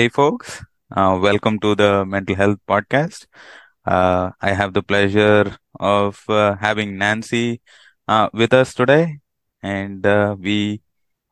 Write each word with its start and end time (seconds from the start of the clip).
Hey, 0.00 0.08
folks. 0.08 0.64
Uh, 0.96 1.18
welcome 1.20 1.60
to 1.60 1.74
the 1.74 2.06
Mental 2.06 2.34
Health 2.34 2.58
Podcast. 2.66 3.26
Uh, 3.84 4.30
I 4.40 4.52
have 4.54 4.72
the 4.72 4.82
pleasure 4.82 5.58
of 5.78 6.24
uh, 6.26 6.56
having 6.56 6.96
Nancy 6.96 7.60
uh, 8.08 8.30
with 8.32 8.54
us 8.54 8.72
today, 8.72 9.18
and 9.62 10.06
uh, 10.06 10.36
we 10.40 10.80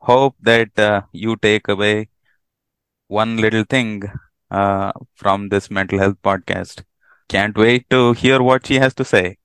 hope 0.01 0.35
that 0.41 0.77
uh, 0.77 1.01
you 1.13 1.35
take 1.35 1.67
away 1.67 2.09
one 3.07 3.37
little 3.37 3.63
thing 3.63 4.03
from 5.15 5.49
this 5.49 5.71
Mental 5.71 5.97
Health 5.97 6.17
Podcast. 6.21 6.83
Can't 7.27 7.57
wait 7.57 7.89
to 7.89 8.13
hear 8.13 8.39
what 8.39 8.67
she 8.67 8.75
has 8.75 8.93
to 8.93 9.03
say. 9.03 9.37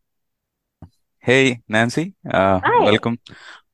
Hey, 1.16 1.62
Nancy. 1.66 2.12
welcome. 2.22 3.18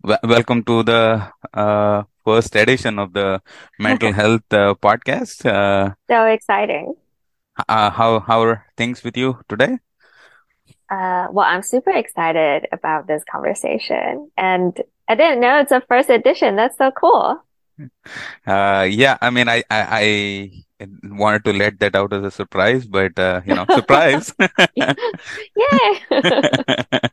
W- 0.05 0.21
welcome 0.23 0.63
to 0.63 0.85
the 0.85 2.07
first 2.25 2.55
edition 2.57 2.99
of 2.99 3.13
the 3.13 3.41
mental 3.79 4.13
health 4.21 4.43
uh, 4.53 4.75
podcast. 4.75 5.45
Uh, 5.47 5.95
so 6.09 6.25
exciting. 6.27 6.95
Uh, 7.69 7.91
how 7.91 8.21
how 8.21 8.43
are 8.43 8.67
things 8.77 9.05
with 9.05 9.17
you 9.17 9.39
today? 9.49 9.79
Uh, 10.91 11.29
well, 11.31 11.47
I'm 11.47 11.63
super 11.63 11.91
excited 11.91 12.67
about 12.73 13.07
this 13.07 13.23
conversation, 13.31 14.31
and 14.37 14.81
I 15.09 15.15
didn't 15.15 15.41
know 15.41 15.61
it's 15.61 15.73
a 15.73 15.81
first 15.83 16.11
edition. 16.11 16.57
That's 16.57 16.77
so 16.79 16.91
cool. 16.91 17.45
Uh, 18.47 18.87
yeah, 18.91 19.17
I 19.21 19.31
mean, 19.31 19.49
I, 19.49 19.63
I, 19.71 19.87
I 19.91 20.51
wanted 21.05 21.45
to 21.45 21.53
let 21.53 21.79
that 21.81 21.95
out 21.95 22.13
as 22.13 22.25
a 22.25 22.31
surprise, 22.31 22.87
but 22.87 23.19
uh, 23.19 23.41
you 23.45 23.55
know, 23.55 23.67
surprise! 23.71 24.35
yeah. 24.77 24.93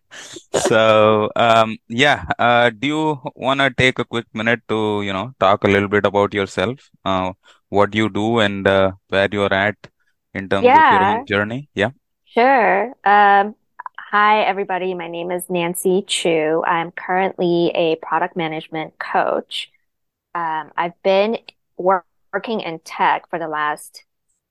so, 0.68 1.30
um, 1.36 1.78
yeah, 1.88 2.26
uh, 2.40 2.70
do 2.70 2.88
you 2.88 3.22
want 3.36 3.60
to 3.60 3.70
take 3.72 4.00
a 4.00 4.06
quick 4.06 4.26
minute 4.34 4.62
to 4.70 5.02
you 5.02 5.14
know 5.14 5.34
talk 5.40 5.64
a 5.64 5.68
little 5.68 5.90
bit 5.90 6.06
about 6.06 6.34
yourself, 6.34 6.90
uh, 7.06 7.34
what 7.70 7.94
you 7.94 8.10
do, 8.10 8.40
and 8.40 8.68
uh, 8.68 8.92
where 9.10 9.30
you're 9.32 9.54
at 9.54 9.76
in 10.34 10.50
terms 10.50 10.66
yeah. 10.66 10.96
of 10.96 11.18
your 11.18 11.26
journey? 11.26 11.70
Yeah. 11.74 11.92
Sure. 12.26 12.94
Um, 13.04 13.56
hi, 13.98 14.44
everybody. 14.44 14.94
My 14.94 15.08
name 15.08 15.32
is 15.32 15.50
Nancy 15.50 16.04
Chu. 16.08 16.64
I'm 16.68 16.92
currently 16.92 17.72
a 17.74 17.96
product 17.96 18.36
management 18.36 19.00
coach 19.00 19.72
um, 20.38 20.72
I've 20.78 21.02
been 21.02 21.40
wor- 21.78 22.06
working 22.34 22.62
in 22.62 22.80
tech 22.80 23.30
for 23.30 23.40
the 23.40 23.48
last 23.48 24.04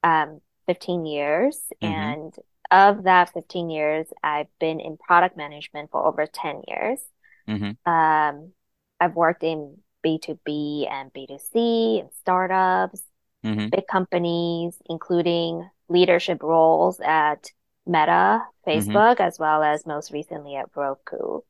um, 0.02 0.40
15 0.66 1.06
years. 1.06 1.60
Mm-hmm. 1.82 1.92
And 1.92 2.34
of 2.70 3.04
that 3.04 3.32
15 3.32 3.70
years, 3.70 4.06
I've 4.22 4.48
been 4.58 4.80
in 4.80 4.96
product 4.96 5.36
management 5.36 5.90
for 5.90 6.04
over 6.04 6.26
10 6.26 6.62
years. 6.68 7.00
Mm-hmm. 7.48 7.90
Um, 7.90 8.52
I've 9.00 9.14
worked 9.14 9.44
in 9.44 9.78
B2B 10.04 10.90
and 10.90 11.12
B2C 11.12 12.00
and 12.00 12.08
startups, 12.20 13.02
mm-hmm. 13.44 13.68
big 13.68 13.86
companies, 13.86 14.76
including 14.88 15.68
leadership 15.88 16.42
roles 16.42 17.00
at 17.00 17.50
Meta, 17.86 18.42
mm-hmm. 18.66 18.70
Facebook, 18.70 19.20
as 19.20 19.38
well 19.38 19.62
as 19.62 19.86
most 19.86 20.12
recently 20.12 20.56
at 20.56 20.70
Roku. 20.74 21.40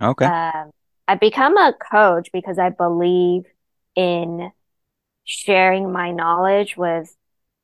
Okay. 0.00 0.24
Um, 0.24 0.70
I've 1.08 1.20
become 1.20 1.56
a 1.56 1.72
coach 1.72 2.30
because 2.32 2.58
I 2.58 2.70
believe 2.70 3.44
in 3.96 4.52
sharing 5.24 5.92
my 5.92 6.10
knowledge 6.10 6.76
with 6.76 7.16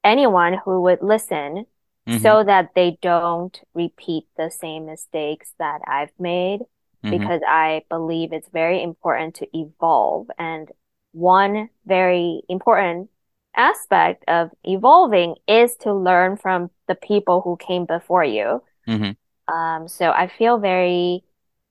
anyone 0.05 0.59
who 0.65 0.83
would 0.83 1.03
listen 1.03 1.67
mm-hmm. 2.07 2.19
so 2.19 2.45
that 2.45 2.71
they 2.75 2.99
don't 3.03 3.61
repeat 3.75 4.25
the 4.37 4.51
same 4.51 4.87
mistakes 4.87 5.53
that 5.59 5.81
I've 5.87 6.13
made 6.19 6.61
mm-hmm. 7.05 7.11
because 7.11 7.41
I 7.47 7.83
believe 7.89 8.33
it's 8.33 8.49
very 8.49 8.83
important 8.83 9.37
to 9.37 9.49
evolve. 9.57 10.29
And 10.39 10.71
one 11.13 11.71
very 11.87 12.43
important 12.49 13.11
aspect 13.57 14.25
of 14.29 14.51
evolving 14.65 15.37
is 15.49 15.77
to 15.77 15.93
learn 15.93 16.37
from 16.37 16.71
the 16.89 16.95
people 16.95 17.41
who 17.41 17.57
came 17.57 17.87
before 17.87 18.25
you. 18.25 18.63
Mm-hmm. 18.87 19.53
Um, 19.53 19.89
so 19.89 20.11
I 20.11 20.29
feel 20.29 20.59
very 20.59 21.25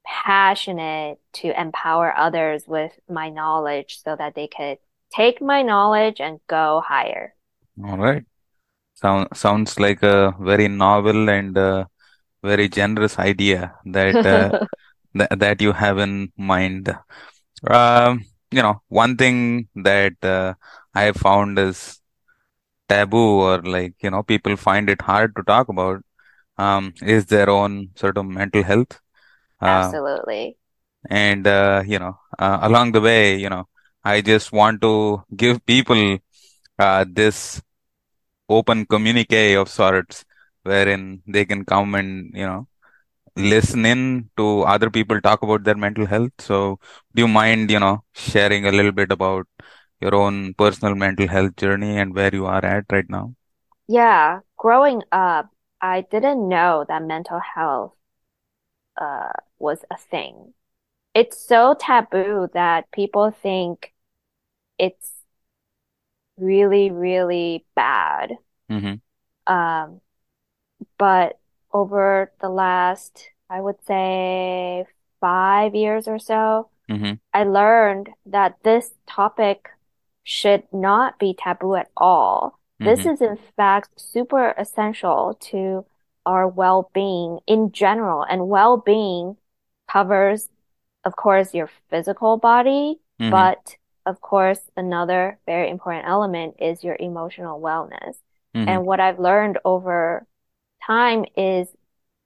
passionate 0.06 1.20
to 1.34 1.60
empower 1.60 2.16
others 2.16 2.68
with 2.68 2.92
my 3.10 3.30
knowledge 3.30 4.02
so 4.04 4.16
that 4.16 4.36
they 4.36 4.48
could 4.48 4.78
take 5.16 5.42
my 5.42 5.62
knowledge 5.64 6.22
and 6.22 6.40
go 6.48 6.82
higher. 6.86 7.34
All 7.84 7.98
right. 7.98 8.24
Sound, 8.96 9.30
sounds 9.36 9.80
like 9.80 10.04
a 10.04 10.34
very 10.40 10.68
novel 10.68 11.30
and 11.30 11.58
uh, 11.58 11.86
very 12.44 12.70
generous 12.70 13.20
idea 13.20 13.76
that 13.86 14.26
uh, 14.26 14.54
th- 15.18 15.30
that 15.38 15.62
you 15.62 15.74
have 15.74 16.00
in 16.00 16.32
mind. 16.38 16.96
Um, 17.68 18.26
you 18.52 18.62
know, 18.62 18.82
one 18.90 19.18
thing 19.18 19.70
that 19.76 20.16
uh, 20.24 20.54
I 20.96 21.04
have 21.04 21.18
found 21.18 21.60
is 21.60 22.02
taboo 22.90 23.42
or 23.42 23.62
like, 23.64 23.96
you 24.02 24.12
know, 24.12 24.24
people 24.24 24.56
find 24.58 24.90
it 24.90 25.02
hard 25.02 25.36
to 25.36 25.44
talk 25.44 25.70
about 25.70 26.04
um, 26.58 26.94
is 27.02 27.26
their 27.28 27.50
own 27.50 27.90
sort 27.96 28.18
of 28.18 28.26
mental 28.26 28.64
health. 28.64 29.00
Uh, 29.62 29.96
Absolutely. 29.96 30.58
And, 31.10 31.46
uh, 31.48 31.84
you 31.86 32.00
know, 32.00 32.18
uh, 32.40 32.60
along 32.62 32.92
the 32.94 33.02
way, 33.02 33.36
you 33.38 33.50
know, 33.50 33.68
I 34.06 34.22
just 34.22 34.54
want 34.54 34.82
to 34.84 35.24
give 35.36 35.66
people 35.66 36.20
this 37.20 37.62
open 38.50 38.86
communique 38.86 39.56
of 39.56 39.70
sorts 39.70 40.26
wherein 40.64 41.22
they 41.28 41.46
can 41.46 41.66
come 41.66 41.96
and, 41.96 42.32
you 42.36 42.46
know, 42.46 42.68
listen 43.38 43.86
in 43.86 44.30
to 44.38 44.64
other 44.64 44.90
people 44.90 45.22
talk 45.22 45.44
about 45.44 45.64
their 45.66 45.76
mental 45.76 46.06
health. 46.06 46.34
So 46.40 46.80
do 47.16 47.24
you 47.24 47.28
mind, 47.28 47.72
you 47.72 47.80
know, 47.80 48.04
sharing 48.14 48.66
a 48.68 48.72
little 48.72 48.92
bit 48.94 49.12
about 49.12 49.48
your 50.02 50.16
own 50.16 50.54
personal 50.56 50.96
mental 50.96 51.28
health 51.28 51.56
journey 51.58 51.98
and 51.98 52.16
where 52.16 52.34
you 52.34 52.46
are 52.48 52.66
at 52.66 52.86
right 52.92 53.10
now? 53.10 53.36
Yeah, 53.88 54.42
growing 54.58 55.04
up, 55.12 55.50
I 55.82 56.02
didn't 56.02 56.48
know 56.50 56.86
that 56.88 57.04
mental 57.04 57.40
health 57.40 57.94
uh, 59.00 59.32
was 59.60 59.86
a 59.92 59.98
thing. 59.98 60.54
It's 61.14 61.40
so 61.40 61.76
taboo 61.80 62.50
that 62.54 62.92
people 62.92 63.32
think 63.32 63.94
it's 64.78 65.12
really, 66.38 66.92
really 66.92 67.66
bad. 67.76 68.38
Mm-hmm. 68.70 69.54
Um, 69.54 70.02
but 70.98 71.40
over 71.72 72.32
the 72.42 72.50
last, 72.50 73.30
I 73.50 73.62
would 73.62 73.84
say, 73.86 74.86
five 75.22 75.76
years 75.76 76.08
or 76.08 76.20
so, 76.20 76.70
mm-hmm. 76.90 77.14
I 77.34 77.44
learned 77.44 78.10
that 78.26 78.58
this 78.64 78.92
topic 79.08 79.70
should 80.24 80.64
not 80.72 81.20
be 81.20 81.36
taboo 81.38 81.76
at 81.76 81.90
all. 81.96 82.60
Mm-hmm. 82.82 82.86
This 82.86 83.06
is, 83.06 83.22
in 83.22 83.38
fact, 83.56 84.02
super 84.02 84.54
essential 84.58 85.38
to 85.52 85.86
our 86.26 86.48
well-being 86.48 87.40
in 87.46 87.72
general. 87.72 88.24
And 88.24 88.50
well-being 88.50 89.38
covers, 89.90 90.50
of 91.04 91.16
course, 91.16 91.54
your 91.54 91.70
physical 91.90 92.38
body, 92.38 93.00
mm-hmm. 93.22 93.30
but 93.30 93.76
of 94.06 94.22
course, 94.22 94.60
another 94.78 95.40
very 95.46 95.70
important 95.70 96.08
element 96.08 96.56
is 96.60 96.84
your 96.84 96.98
emotional 97.00 97.60
wellness. 97.60 98.16
Mm-hmm. 98.56 98.70
And 98.70 98.86
what 98.86 99.00
I've 99.00 99.20
learned 99.20 99.60
over 99.66 100.26
time 100.86 101.26
is 101.36 101.68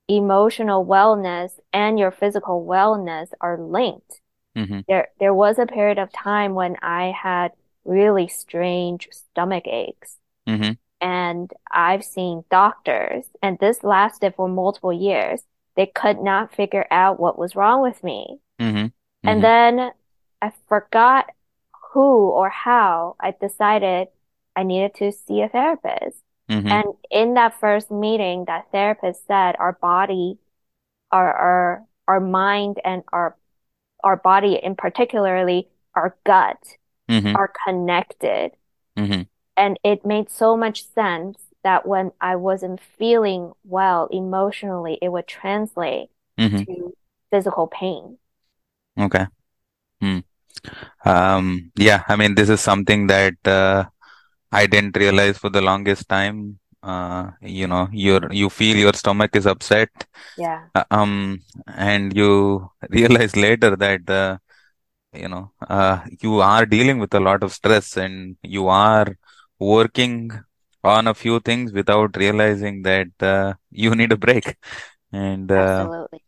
emotional 0.07 0.85
wellness 0.85 1.51
and 1.71 1.97
your 1.97 2.11
physical 2.11 2.65
wellness 2.65 3.29
are 3.39 3.57
linked. 3.59 4.21
Mm-hmm. 4.57 4.79
There, 4.87 5.07
there 5.19 5.33
was 5.33 5.59
a 5.59 5.65
period 5.65 5.99
of 5.99 6.11
time 6.11 6.53
when 6.53 6.75
I 6.81 7.11
had 7.11 7.51
really 7.85 8.27
strange 8.27 9.07
stomach 9.11 9.67
aches. 9.67 10.17
Mm-hmm. 10.47 10.73
And 11.01 11.51
I've 11.71 12.03
seen 12.03 12.43
doctors, 12.51 13.25
and 13.41 13.57
this 13.59 13.83
lasted 13.85 14.35
for 14.35 14.49
multiple 14.49 14.91
years. 14.91 15.41
They 15.77 15.85
could 15.85 16.19
not 16.19 16.53
figure 16.53 16.85
out 16.91 17.21
what 17.21 17.39
was 17.39 17.55
wrong 17.55 17.81
with 17.81 18.03
me. 18.03 18.39
Mm-hmm. 18.59 18.77
Mm-hmm. 18.77 19.27
And 19.29 19.43
then 19.43 19.91
I 20.41 20.51
forgot 20.67 21.29
who 21.91 22.29
or 22.29 22.49
how 22.49 23.15
I 23.19 23.33
decided 23.39 24.09
I 24.55 24.63
needed 24.63 24.95
to 24.95 25.11
see 25.11 25.41
a 25.41 25.49
therapist. 25.49 26.17
Mm-hmm. 26.49 26.67
And 26.67 26.85
in 27.11 27.33
that 27.35 27.59
first 27.59 27.91
meeting, 27.91 28.45
that 28.45 28.71
therapist 28.71 29.25
said 29.27 29.55
our 29.59 29.73
body, 29.73 30.37
our, 31.11 31.31
our, 31.33 31.83
our 32.07 32.19
mind 32.19 32.79
and 32.83 33.03
our, 33.11 33.35
our 34.03 34.15
body 34.15 34.59
in 34.61 34.75
particularly 34.75 35.67
our 35.95 36.15
gut 36.25 36.57
mm-hmm. 37.09 37.35
are 37.35 37.51
connected. 37.67 38.51
Mm-hmm. 38.97 39.23
And 39.57 39.79
it 39.83 40.05
made 40.05 40.29
so 40.29 40.55
much 40.55 40.87
sense 40.87 41.37
that 41.63 41.85
when 41.85 42.11
I 42.21 42.35
wasn't 42.35 42.79
feeling 42.97 43.51
well 43.63 44.07
emotionally, 44.11 44.97
it 45.01 45.09
would 45.09 45.27
translate 45.27 46.09
hmm 46.37 46.63
to 46.63 46.95
physical 47.31 47.67
pain. 47.67 48.17
Okay. 48.97 49.25
Hmm. 50.01 50.19
Um, 51.05 51.71
yeah, 51.75 52.03
I 52.07 52.15
mean, 52.15 52.35
this 52.35 52.49
is 52.49 52.61
something 52.61 53.07
that 53.07 53.35
uh, 53.45 53.85
I 54.51 54.67
didn't 54.67 54.97
realize 54.97 55.37
for 55.37 55.49
the 55.49 55.61
longest 55.61 56.07
time. 56.09 56.59
Uh, 56.83 57.31
you 57.41 57.67
know, 57.67 57.87
your 57.91 58.31
you 58.31 58.49
feel 58.49 58.77
your 58.77 58.93
stomach 58.93 59.35
is 59.35 59.45
upset, 59.45 59.89
Yeah, 60.35 60.69
uh, 60.75 60.83
um, 60.91 61.39
and 61.67 62.15
you 62.15 62.69
realize 62.89 63.35
later 63.35 63.75
that 63.75 64.09
uh, 64.09 64.37
you 65.13 65.27
know 65.27 65.51
uh, 65.67 65.99
you 66.21 66.39
are 66.41 66.65
dealing 66.65 66.99
with 66.99 67.13
a 67.13 67.19
lot 67.19 67.43
of 67.43 67.51
stress 67.53 67.97
and 67.97 68.35
you 68.43 68.67
are 68.67 69.07
working 69.59 70.31
on 70.83 71.07
a 71.07 71.13
few 71.13 71.39
things 71.39 71.71
without 71.73 72.15
realizing 72.17 72.81
that 72.83 73.09
uh, 73.21 73.53
you 73.71 73.95
need 73.95 74.11
a 74.11 74.17
break. 74.17 74.55
And 75.11 75.51
uh, 75.51 75.89
absolutely. 75.95 76.21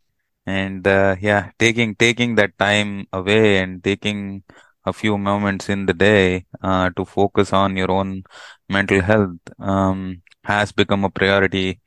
And 0.46 0.86
uh, 0.86 1.16
yeah, 1.20 1.50
taking 1.58 1.94
taking 1.96 2.34
that 2.36 2.56
time 2.58 3.06
away 3.12 3.58
and 3.58 3.82
taking 3.84 4.42
a 4.86 4.92
few 4.92 5.16
moments 5.18 5.68
in 5.68 5.86
the 5.86 5.94
day 5.94 6.44
uh, 6.62 6.90
to 6.96 7.04
focus 7.04 7.52
on 7.52 7.76
your 7.76 7.90
own 7.90 8.22
mental 8.68 9.00
health 9.00 9.38
um, 9.58 10.22
has 10.44 10.72
become 10.72 11.04
a 11.04 11.10
priority 11.10 11.80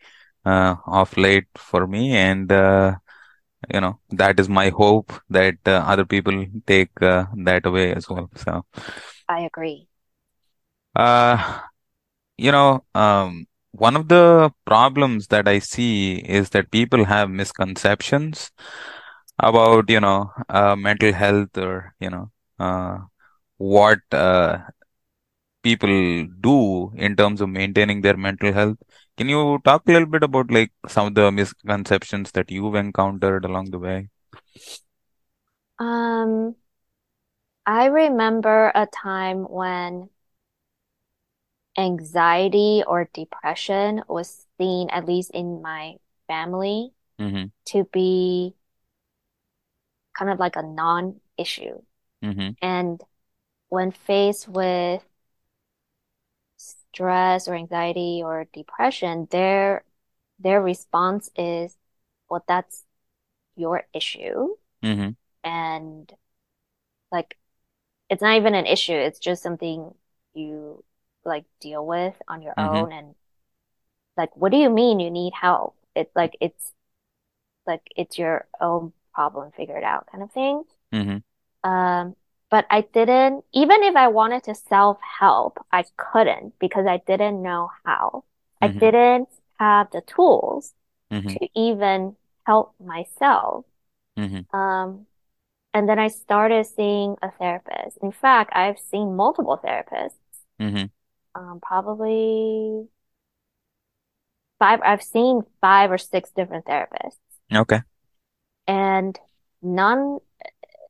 uh, 0.46 0.75
of 0.88 1.16
late 1.18 1.48
for 1.56 1.88
me, 1.88 2.16
and 2.16 2.52
uh, 2.52 2.96
you 3.74 3.80
know 3.81 4.00
that 4.12 4.40
is 4.40 4.50
my 4.50 4.69
hope 4.69 5.12
that 5.30 5.56
uh, 5.66 5.84
other 5.88 6.06
people 6.06 6.46
take 6.68 6.92
uh, 7.01 7.25
that 7.46 7.66
away 7.66 7.94
as 7.94 8.10
well. 8.10 8.30
So, 8.36 8.66
I 9.30 9.42
agree. 9.42 9.88
uh, 10.96 11.60
you 12.38 12.51
know, 12.51 12.84
um, 12.96 13.46
one 13.77 13.95
of 13.95 14.07
the 14.07 14.51
problems 14.66 15.27
that 15.27 15.48
I 15.48 15.60
see 15.60 16.16
is 16.18 16.50
that 16.51 16.72
people 16.72 17.06
have 17.06 17.30
misconceptions 17.30 18.51
about, 19.39 19.89
you 19.89 20.00
know, 20.00 20.31
uh, 20.50 20.75
mental 20.75 21.12
health 21.13 21.57
or, 21.57 21.94
you 22.00 22.10
know, 22.10 22.31
uh, 22.60 23.00
what 23.57 24.00
uh, 24.12 24.60
people 25.63 26.27
do 26.42 26.92
in 26.95 27.16
terms 27.16 27.42
of 27.42 27.50
maintaining 27.50 28.01
their 28.01 28.18
mental 28.18 28.54
health. 28.54 28.77
Can 29.18 29.30
you 29.30 29.60
talk 29.66 29.83
a 29.88 29.92
little 29.92 30.07
bit 30.07 30.24
about 30.24 30.51
like 30.51 30.72
some 30.88 31.07
of 31.07 31.16
the 31.16 31.31
misconceptions 31.31 32.31
that 32.31 32.51
you've 32.51 32.75
encountered 32.75 33.45
along 33.45 33.72
the 33.72 33.80
way? 33.80 34.10
Um, 35.80 36.56
I 37.66 37.86
remember 37.86 38.72
a 38.75 38.88
time 38.88 39.44
when 39.50 40.10
anxiety 41.77 42.83
or 42.86 43.10
depression 43.13 44.01
was 44.07 44.45
seen, 44.57 44.89
at 44.89 45.06
least 45.06 45.31
in 45.31 45.62
my 45.62 45.95
family, 46.27 46.92
Mm-hmm. 47.19 47.45
to 47.68 47.86
be 47.94 48.54
kind 50.18 50.31
of 50.31 50.38
like 50.39 50.57
a 50.57 50.63
non-issue. 50.63 51.81
Mm-hmm. 52.24 52.50
And 52.62 53.01
when 53.69 53.92
faced 53.92 54.50
with 54.50 55.04
stress 56.57 57.48
or 57.48 57.56
anxiety 57.56 58.22
or 58.24 58.48
depression, 58.54 59.27
their 59.31 59.83
their 60.39 60.62
response 60.62 61.31
is, 61.38 61.77
well, 62.30 62.44
that's 62.48 62.83
your 63.56 63.83
issue. 63.94 64.56
Mm-hmm. 64.83 65.12
And 65.44 66.13
like 67.12 67.38
it's 68.10 68.22
not 68.22 68.36
even 68.36 68.56
an 68.56 68.66
issue, 68.66 68.94
it's 68.94 69.19
just 69.19 69.42
something 69.42 69.94
you 70.33 70.83
like 71.25 71.45
deal 71.62 71.86
with 71.86 72.16
on 72.27 72.42
your 72.42 72.56
Mm-hmm. 72.57 72.83
own 72.83 72.92
and 72.94 73.16
like 74.18 74.36
what 74.36 74.51
do 74.51 74.57
you 74.57 74.69
mean 74.69 75.00
you 75.00 75.12
need 75.12 75.33
help? 75.33 75.75
It's 75.95 76.13
like 76.16 76.36
it's 76.42 76.74
like 77.68 77.81
it's 77.95 78.18
your 78.18 78.48
own 78.62 78.94
problem, 79.13 79.51
figure 79.54 79.77
it 79.77 79.83
out 79.83 80.07
kind 80.12 80.24
of 80.24 80.31
thing. 80.31 80.63
Mm-hmm. 80.94 81.18
Um, 81.63 82.16
but 82.50 82.66
I 82.69 82.81
didn't, 82.81 83.44
even 83.54 83.83
if 83.83 83.95
I 83.95 84.07
wanted 84.10 84.44
to 84.45 84.56
self-help, 84.56 85.57
I 85.72 85.86
couldn't 85.98 86.57
because 86.60 86.86
I 86.88 86.98
didn't 86.98 87.42
know 87.42 87.72
how. 87.83 88.24
I 88.62 88.68
Mm-hmm. 88.68 88.80
didn't 88.80 89.30
have 89.60 89.92
the 89.92 90.01
tools 90.01 90.74
Mm-hmm. 91.12 91.36
to 91.39 91.48
even 91.56 92.16
help 92.45 92.75
myself. 92.80 93.66
Mm-hmm. 94.18 94.45
Um, 94.54 95.07
and 95.74 95.89
then 95.89 96.00
I 96.00 96.10
started 96.10 96.66
seeing 96.66 97.18
a 97.22 97.31
therapist. 97.31 97.98
In 98.01 98.12
fact, 98.12 98.51
I've 98.56 98.80
seen 98.80 99.16
multiple 99.16 99.60
therapists, 99.63 100.13
Mm-hmm. 100.60 100.86
Um, 101.36 101.60
probably 101.62 102.88
five, 104.60 104.80
I've 104.84 105.04
seen 105.04 105.42
five 105.62 105.92
or 105.92 105.98
six 105.98 106.32
different 106.32 106.66
therapists 106.66 107.18
Okay. 107.54 107.82
and 108.68 109.18
none, 109.62 110.20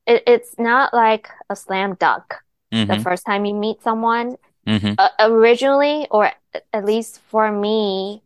it, 0.08 0.24
it's 0.28 0.56
not 0.58 0.94
like 0.94 1.30
a 1.50 1.56
slam 1.56 1.96
dunk. 1.96 2.24
The 2.88 2.98
Mm-hmm. 2.98 3.04
first 3.04 3.26
time 3.26 3.46
you 3.46 3.54
meet 3.56 3.82
someone, 3.82 4.38
Mm-hmm. 4.68 4.94
uh, 4.98 5.10
originally, 5.20 6.08
or 6.12 6.32
at 6.74 6.86
least 6.86 7.22
for 7.30 7.52
me, 7.52 8.22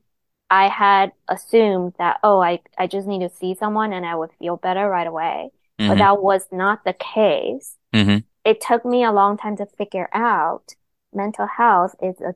I 0.49 0.67
had 0.69 1.11
assumed 1.27 1.93
that, 1.99 2.19
oh, 2.23 2.39
I, 2.41 2.61
I 2.77 2.87
just 2.87 3.07
need 3.07 3.19
to 3.21 3.29
see 3.29 3.55
someone 3.55 3.93
and 3.93 4.05
I 4.05 4.15
would 4.15 4.31
feel 4.39 4.57
better 4.57 4.89
right 4.89 5.07
away. 5.07 5.51
But 5.87 5.95
Mm-hmm. 5.95 5.99
that 5.99 6.21
was 6.21 6.47
not 6.51 6.83
the 6.83 6.93
case. 6.93 7.75
Mm-hmm. 7.93 8.17
It 8.45 8.61
took 8.61 8.85
me 8.85 9.03
a 9.03 9.11
long 9.11 9.37
time 9.37 9.57
to 9.57 9.65
figure 9.65 10.09
out 10.13 10.75
mental 11.13 11.47
health 11.47 11.95
is 12.01 12.19
a 12.21 12.35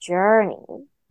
journey. 0.00 0.56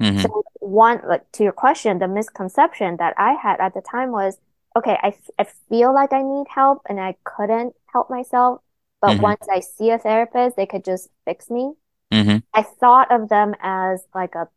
Mm-hmm. 0.01 0.21
So 0.21 0.43
one, 0.59 1.01
like 1.07 1.31
to 1.33 1.43
your 1.43 1.53
question, 1.53 1.99
the 1.99 2.07
misconception 2.07 2.97
that 2.97 3.13
I 3.17 3.33
had 3.33 3.59
at 3.59 3.73
the 3.73 3.81
time 3.81 4.11
was, 4.11 4.37
okay, 4.75 4.97
I, 5.01 5.09
f- 5.09 5.29
I 5.39 5.45
feel 5.69 5.93
like 5.93 6.13
I 6.13 6.23
need 6.23 6.47
help 6.49 6.81
and 6.89 6.99
I 6.99 7.15
couldn't 7.23 7.75
help 7.91 8.09
myself. 8.09 8.61
But 9.01 9.17
Mm-hmm. 9.17 9.21
once 9.21 9.45
I 9.51 9.59
see 9.59 9.89
a 9.91 9.97
therapist, 9.99 10.55
they 10.55 10.65
could 10.65 10.85
just 10.85 11.09
fix 11.25 11.49
me. 11.49 11.73
Mm-hmm. 12.11 12.37
I 12.53 12.61
thought 12.63 13.11
of 13.11 13.29
them 13.29 13.55
as 13.61 14.03
like 14.13 14.35
a 14.35 14.47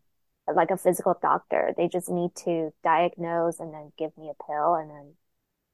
like 0.53 0.71
a 0.71 0.77
physical 0.77 1.19
doctor. 1.21 1.75
They 1.77 1.89
just 1.89 2.09
need 2.09 2.35
to 2.45 2.73
diagnose 2.85 3.59
and 3.61 3.75
then 3.75 3.93
give 3.99 4.17
me 4.17 4.31
a 4.31 4.45
pill 4.45 4.75
and 4.75 4.91
then 4.91 5.15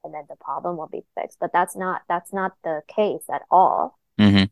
and 0.05 0.15
then 0.15 0.25
the 0.29 0.37
problem 0.37 0.77
will 0.77 0.89
be 0.89 1.05
fixed. 1.15 1.39
But 1.41 1.53
that's 1.53 1.77
not 1.77 2.03
that's 2.09 2.33
not 2.33 2.53
the 2.65 2.83
case 2.89 3.25
at 3.33 3.43
all. 3.51 3.99
Mm-hmm. 4.19 4.45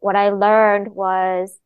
What 0.00 0.16
I 0.16 0.30
learned 0.30 0.88
was 0.94 1.58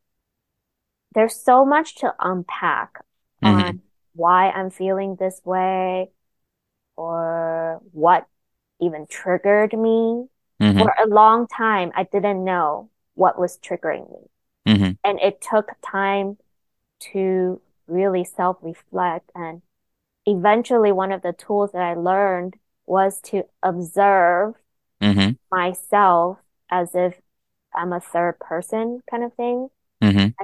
there's 1.17 1.35
so 1.35 1.65
much 1.65 1.95
to 1.95 2.13
unpack 2.19 3.03
Mm-hmm. 3.43 3.59
on 3.61 3.81
why 4.13 4.49
I'm 4.49 4.71
feeling 4.71 5.15
this 5.15 5.41
way 5.45 6.09
or 6.95 7.79
what 7.91 8.25
even 8.81 9.05
triggered 9.07 9.73
me. 9.73 10.25
Mm-hmm. 10.59 10.79
For 10.79 10.95
a 10.99 11.07
long 11.07 11.47
time, 11.47 11.91
I 11.95 12.03
didn't 12.03 12.43
know 12.43 12.89
what 13.13 13.37
was 13.37 13.59
triggering 13.59 14.09
me. 14.09 14.73
Mm-hmm. 14.73 14.91
And 15.03 15.19
it 15.19 15.39
took 15.39 15.69
time 15.85 16.37
to 17.11 17.61
really 17.85 18.23
self-reflect. 18.23 19.29
And 19.35 19.61
eventually, 20.25 20.91
one 20.91 21.11
of 21.11 21.21
the 21.21 21.33
tools 21.33 21.73
that 21.73 21.83
I 21.83 21.93
learned 21.93 22.55
was 22.85 23.21
to 23.29 23.43
observe 23.61 24.55
Mm-hmm. 24.99 25.33
myself 25.51 26.39
as 26.71 26.95
if 26.95 27.21
I'm 27.71 27.93
a 27.93 27.99
third 27.99 28.39
person 28.39 29.03
kind 29.07 29.23
of 29.23 29.31
thing. 29.35 29.69
Mm-hmm. 30.01 30.43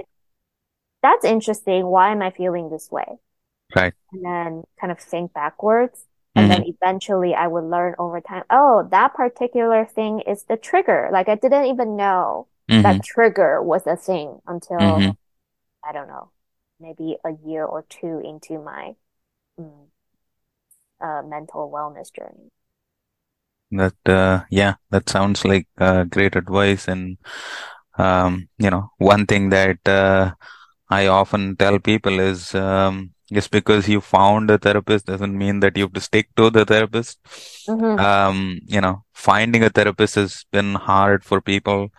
That's 1.03 1.25
interesting. 1.25 1.88
Why 1.88 2.12
am 2.13 2.24
I 2.24 2.31
feeling 2.31 2.69
this 2.72 2.91
way? 2.91 3.19
Right. 3.75 3.93
And 4.13 4.25
then 4.25 4.63
kind 4.79 4.91
of 4.91 5.00
think 5.00 5.33
backwards. 5.33 6.05
And 6.36 6.50
Mm-hmm. 6.50 6.51
then 6.51 6.63
eventually 6.63 7.33
I 7.36 7.48
would 7.48 7.63
learn 7.65 7.95
over 8.00 8.22
time, 8.22 8.43
oh, 8.50 8.88
that 8.91 9.13
particular 9.13 9.86
thing 9.86 10.22
is 10.22 10.43
the 10.43 10.57
trigger. 10.57 11.10
Like 11.12 11.29
I 11.29 11.36
didn't 11.36 11.65
even 11.65 11.95
know 11.95 12.48
Mm-hmm. 12.69 12.98
that 12.98 13.03
trigger 13.03 13.62
was 13.62 13.86
a 13.88 13.95
thing 13.95 14.41
until 14.48 15.05
Mm-hmm. 15.05 15.12
I 15.83 15.93
don't 15.93 16.07
know, 16.07 16.31
maybe 16.79 17.17
a 17.25 17.31
year 17.45 17.65
or 17.65 17.83
two 17.89 18.22
into 18.24 18.60
my 18.63 18.95
mm, 19.60 19.88
uh, 21.01 21.22
mental 21.24 21.69
wellness 21.72 22.12
journey. 22.13 22.50
That 23.72 23.95
uh, 24.05 24.43
yeah, 24.51 24.75
that 24.91 25.10
sounds 25.10 25.43
like 25.45 25.67
uh, 25.79 26.03
great 26.05 26.36
advice. 26.36 26.88
And 26.88 27.17
um, 27.98 28.50
you 28.57 28.69
know, 28.69 28.89
one 29.00 29.25
thing 29.25 29.50
that 29.50 29.79
uh, 29.88 30.33
I 30.94 31.08
often 31.08 31.56
tell 31.58 31.80
people 31.80 32.20
is 32.20 32.54
um, 32.56 33.12
just 33.32 33.52
because 33.52 33.88
you 33.90 34.02
found 34.02 34.50
a 34.52 34.58
therapist 34.58 35.06
doesn't 35.08 35.38
mean 35.44 35.60
that 35.62 35.78
you 35.78 35.84
have 35.86 35.94
to 35.94 36.02
stick 36.10 36.28
to 36.38 36.50
the 36.50 36.66
therapist. 36.66 37.20
hmm 37.68 38.06
Um, 38.10 38.60
you 38.66 38.82
know, 38.82 39.04
finding 39.14 39.64
a 39.64 39.70
therapist 39.70 40.16
has 40.16 40.46
been 40.52 40.76
hard 40.76 41.24
for 41.24 41.42
people. 41.42 41.90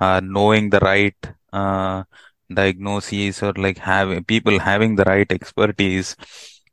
Uh, 0.00 0.20
knowing 0.22 0.70
the 0.70 0.80
right 0.80 1.16
uh, 1.52 2.02
diagnoses 2.52 3.42
or 3.42 3.52
like 3.56 3.78
having 3.78 4.24
people 4.24 4.58
having 4.58 4.96
the 4.96 5.04
right 5.04 5.30
expertise 5.30 6.16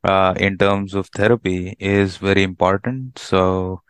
uh, 0.04 0.34
in 0.38 0.58
terms 0.58 0.94
of 0.94 1.08
therapy 1.16 1.76
is 1.80 2.18
very 2.18 2.44
important. 2.44 3.18
So, 3.20 3.82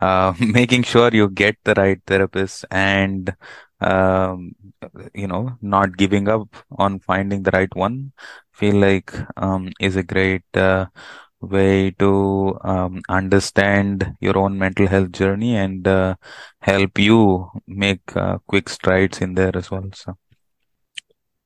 uh, 0.00 0.34
making 0.40 0.82
sure 0.84 1.10
you 1.12 1.28
get 1.30 1.56
the 1.64 1.74
right 1.74 2.00
therapist 2.06 2.64
and 2.70 3.34
um, 3.80 4.54
you 5.14 5.26
know, 5.28 5.56
not 5.62 5.96
giving 5.96 6.28
up 6.28 6.48
on 6.72 7.00
finding 7.00 7.42
the 7.42 7.50
right 7.52 7.74
one, 7.76 8.12
feel 8.52 8.76
like 8.76 9.12
um, 9.36 9.70
is 9.80 9.96
a 9.96 10.02
great 10.02 10.44
uh, 10.54 10.86
way 11.40 11.90
to 11.92 12.58
um, 12.64 13.00
understand 13.08 14.14
your 14.20 14.38
own 14.38 14.58
mental 14.58 14.86
health 14.88 15.12
journey 15.12 15.56
and 15.56 15.86
uh, 15.88 16.14
help 16.60 16.98
you 16.98 17.50
make 17.66 18.02
uh, 18.16 18.38
quick 18.48 18.68
strides 18.68 19.20
in 19.20 19.34
there 19.34 19.56
as 19.56 19.70
well. 19.70 19.88
So, 19.94 20.16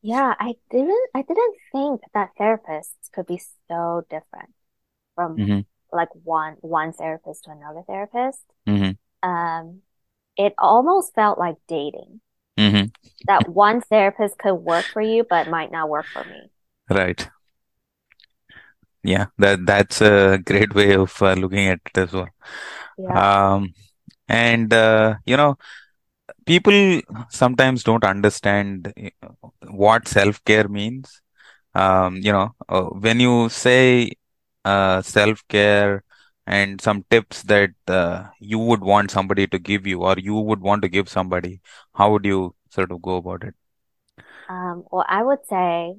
Yeah, 0.03 0.35
I 0.39 0.55
didn't 0.71 1.11
I 1.15 1.23
didn't 1.23 1.57
think 1.73 2.03
that 2.15 2.31
therapists 2.39 3.11
could 3.13 3.27
be 3.27 3.41
so 3.69 4.05
different 4.11 4.55
from 5.15 5.43
hmm 5.45 5.65
like 5.93 6.11
one 6.25 6.55
one 6.61 6.93
therapist 6.93 7.45
to 7.45 7.53
another 7.53 7.83
therapist. 7.87 8.45
hmm 8.67 8.93
Um, 9.23 9.83
it 10.37 10.55
almost 10.59 11.15
felt 11.15 11.39
like 11.39 11.57
dating. 11.69 12.21
hmm 12.59 12.85
That 13.27 13.49
one 13.49 13.81
therapist 13.81 14.39
could 14.39 14.55
work 14.55 14.85
for 14.93 15.01
you, 15.03 15.25
but 15.29 15.49
might 15.49 15.71
not 15.71 15.89
work 15.89 16.07
for 16.13 16.25
me. 16.25 16.51
Right. 16.91 17.29
Yeah, 19.05 19.27
that 19.39 19.67
that's 19.67 20.01
a 20.01 20.39
great 20.45 20.75
way 20.75 20.95
of 20.95 21.21
uh, 21.23 21.35
looking 21.35 21.67
at 21.67 21.81
it 21.87 21.99
as 21.99 22.13
well. 22.13 22.29
Yeah. 22.99 23.55
Um, 23.55 23.75
and 24.29 24.73
uh, 24.73 25.17
you 25.27 25.37
know, 25.37 25.57
people 26.47 27.01
sometimes 27.31 27.83
don't 27.83 28.05
understand 28.05 28.93
uh, 29.23 29.49
what 29.71 30.09
self-care 30.09 30.69
means. 30.69 31.21
Um, 31.75 32.17
you 32.17 32.33
know, 32.33 32.55
uh, 32.69 32.85
when 32.85 33.21
you 33.21 33.49
say 33.49 34.13
uh, 34.65 35.03
self-care 35.03 36.05
and 36.47 36.81
some 36.81 37.05
tips 37.11 37.43
that 37.45 37.71
uh, 37.89 38.29
you 38.41 38.59
would 38.59 38.83
want 38.83 39.11
somebody 39.11 39.47
to 39.49 39.59
give 39.59 39.87
you 39.87 40.03
or 40.03 40.17
you 40.19 40.35
would 40.37 40.61
want 40.61 40.83
to 40.83 40.89
give 40.89 41.09
somebody, 41.09 41.61
how 41.95 42.13
would 42.13 42.25
you 42.25 42.55
sort 42.71 42.93
of 42.93 43.03
go 43.03 43.17
about 43.17 43.45
it? 43.45 43.55
Um, 44.49 44.85
well, 44.91 45.05
I 45.09 45.23
would 45.23 45.45
say 45.47 45.97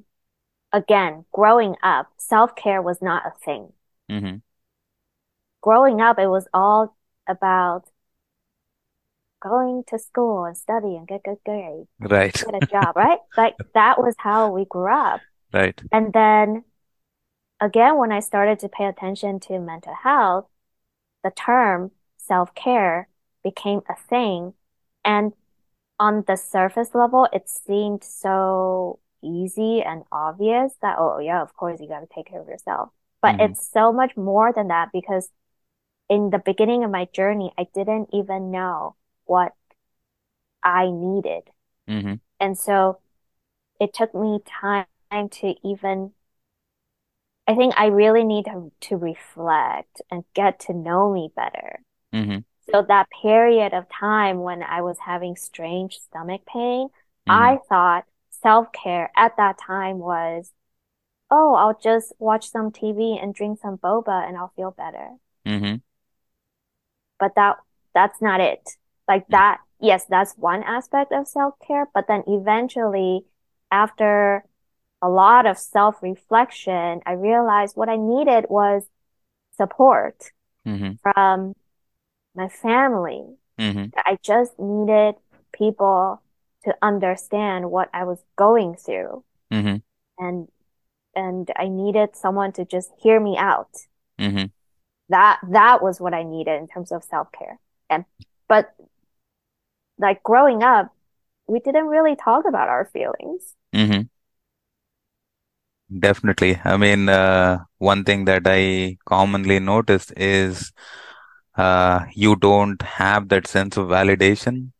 again, 0.72 1.26
growing 1.32 1.76
up, 1.82 2.12
self-care 2.18 2.82
was 2.82 3.02
not 3.02 3.26
a 3.26 3.32
thing. 3.44 3.72
hmm 4.08 4.36
Growing 5.62 6.00
up, 6.00 6.20
it 6.20 6.28
was 6.28 6.46
all 6.54 6.96
about 7.26 7.90
going 9.42 9.84
to 9.88 9.98
school 9.98 10.44
and 10.44 10.56
study 10.56 10.96
and 10.96 11.06
get 11.06 11.22
good 11.22 11.38
grades, 11.44 11.88
Right, 11.98 12.44
get 12.44 12.54
a 12.54 12.62
job, 12.70 12.96
right? 12.96 13.18
Like 13.36 13.56
that 13.74 13.98
was 14.00 14.14
how 14.18 14.50
we 14.50 14.64
grew 14.64 14.92
up. 14.92 15.24
right. 15.52 15.82
And 15.92 16.12
then 16.12 16.64
again, 17.60 17.98
when 17.98 18.12
I 18.12 18.20
started 18.20 18.58
to 18.60 18.68
pay 18.68 18.86
attention 18.86 19.40
to 19.40 19.58
mental 19.58 19.94
health, 19.94 20.46
the 21.24 21.30
term 21.32 21.92
self-care 22.18 23.08
became 23.44 23.82
a 23.88 23.96
thing. 23.96 24.54
And 25.04 25.34
on 26.00 26.24
the 26.26 26.36
surface 26.36 26.94
level, 26.94 27.28
it 27.32 27.48
seemed 27.48 28.04
so 28.04 29.00
easy 29.22 29.82
and 29.82 30.04
obvious 30.12 30.74
that, 30.82 30.96
oh, 30.98 31.18
yeah, 31.18 31.42
of 31.42 31.54
course, 31.56 31.80
you 31.80 31.88
got 31.88 32.00
to 32.00 32.08
take 32.14 32.28
care 32.28 32.40
of 32.42 32.48
yourself. 32.48 32.90
But 33.22 33.36
hmm 33.36 33.52
it's 33.52 33.68
so 33.72 33.92
much 33.92 34.16
more 34.16 34.52
than 34.52 34.68
that 34.68 34.90
because 34.92 35.30
in 36.08 36.30
the 36.30 36.38
beginning 36.38 36.84
of 36.84 36.90
my 36.90 37.06
journey, 37.12 37.52
I 37.58 37.66
didn't 37.74 38.10
even 38.12 38.50
know 38.50 38.96
what 39.26 39.52
I 40.62 40.90
needed. 40.90 41.50
hmm 41.86 42.14
And 42.40 42.58
so 42.58 43.00
it 43.80 43.94
took 43.94 44.14
me 44.14 44.40
time 44.46 44.86
to 45.30 45.54
even, 45.64 46.14
I 47.46 47.54
think 47.54 47.74
I 47.76 47.86
really 47.86 48.24
need 48.24 48.46
to, 48.46 48.72
to 48.88 48.96
reflect 48.96 50.00
and 50.10 50.24
get 50.34 50.60
to 50.60 50.72
know 50.72 51.12
me 51.12 51.30
better. 51.34 51.80
hmm 52.12 52.44
So 52.72 52.82
that 52.82 53.08
period 53.22 53.74
of 53.74 53.88
time 53.88 54.40
when 54.40 54.62
I 54.62 54.82
was 54.82 54.98
having 55.00 55.36
strange 55.36 55.98
stomach 56.00 56.42
pain, 56.46 56.88
hmm 57.26 57.30
I 57.32 57.58
thought 57.68 58.06
self-care 58.30 59.10
at 59.16 59.36
that 59.36 59.58
time 59.58 59.98
was, 59.98 60.52
oh, 61.30 61.54
I'll 61.54 61.78
just 61.78 62.12
watch 62.18 62.50
some 62.50 62.72
TV 62.72 63.18
and 63.20 63.34
drink 63.34 63.60
some 63.60 63.78
boba 63.78 64.26
and 64.28 64.36
I'll 64.36 64.52
feel 64.56 64.72
better. 64.72 65.12
hmm 65.46 65.76
But 67.18 67.34
that 67.36 67.56
that's 67.94 68.20
not 68.20 68.40
it. 68.40 68.76
Like 69.08 69.28
that, 69.28 69.60
yes, 69.80 70.04
that's 70.06 70.36
one 70.36 70.62
aspect 70.62 71.12
of 71.12 71.28
self-care, 71.28 71.88
but 71.94 72.06
then 72.08 72.24
eventually 72.26 73.24
after 73.70 74.44
a 75.04 75.08
lot 75.08 75.44
of 75.44 75.58
self-reflection, 75.58 77.02
I 77.04 77.12
realized 77.12 77.76
what 77.76 77.90
I 77.90 77.96
needed 77.96 78.46
was 78.48 78.84
support 79.58 80.32
hmm 80.64 80.92
from 81.02 81.54
my 82.34 82.48
family. 82.48 83.22
hmm 83.58 83.84
I 83.94 84.18
just 84.22 84.58
needed 84.58 85.16
people 85.52 86.22
to 86.64 86.74
understand 86.80 87.70
what 87.70 87.90
I 87.92 88.04
was 88.04 88.20
going 88.34 88.76
through 88.76 89.22
hmm 89.52 89.76
and 90.18 90.48
and 91.14 91.50
I 91.54 91.68
needed 91.68 92.16
someone 92.16 92.52
to 92.52 92.64
just 92.64 92.90
hear 92.98 93.20
me 93.20 93.36
out. 93.36 93.72
hmm 94.18 94.46
That 95.10 95.38
that 95.50 95.82
was 95.82 96.00
what 96.00 96.14
I 96.14 96.22
needed 96.22 96.58
in 96.58 96.66
terms 96.66 96.90
of 96.92 97.04
self-care. 97.04 97.60
And 97.90 98.06
but 98.48 98.74
like 99.98 100.22
growing 100.22 100.62
up, 100.62 100.92
we 101.46 101.60
didn't 101.60 101.88
really 101.88 102.16
talk 102.16 102.46
about 102.48 102.70
our 102.70 102.86
feelings. 102.86 103.54
Definitely. 105.98 106.60
I 106.64 106.76
mean, 106.76 107.08
uh, 107.08 107.58
one 107.78 108.04
thing 108.04 108.24
that 108.24 108.42
I 108.46 108.96
commonly 109.06 109.60
notice 109.60 110.10
is 110.16 110.72
uh, 111.56 112.04
you 112.14 112.36
don't 112.36 112.80
have 112.82 113.28
that 113.28 113.46
sense 113.46 113.76
of 113.76 113.88
validation 113.88 114.72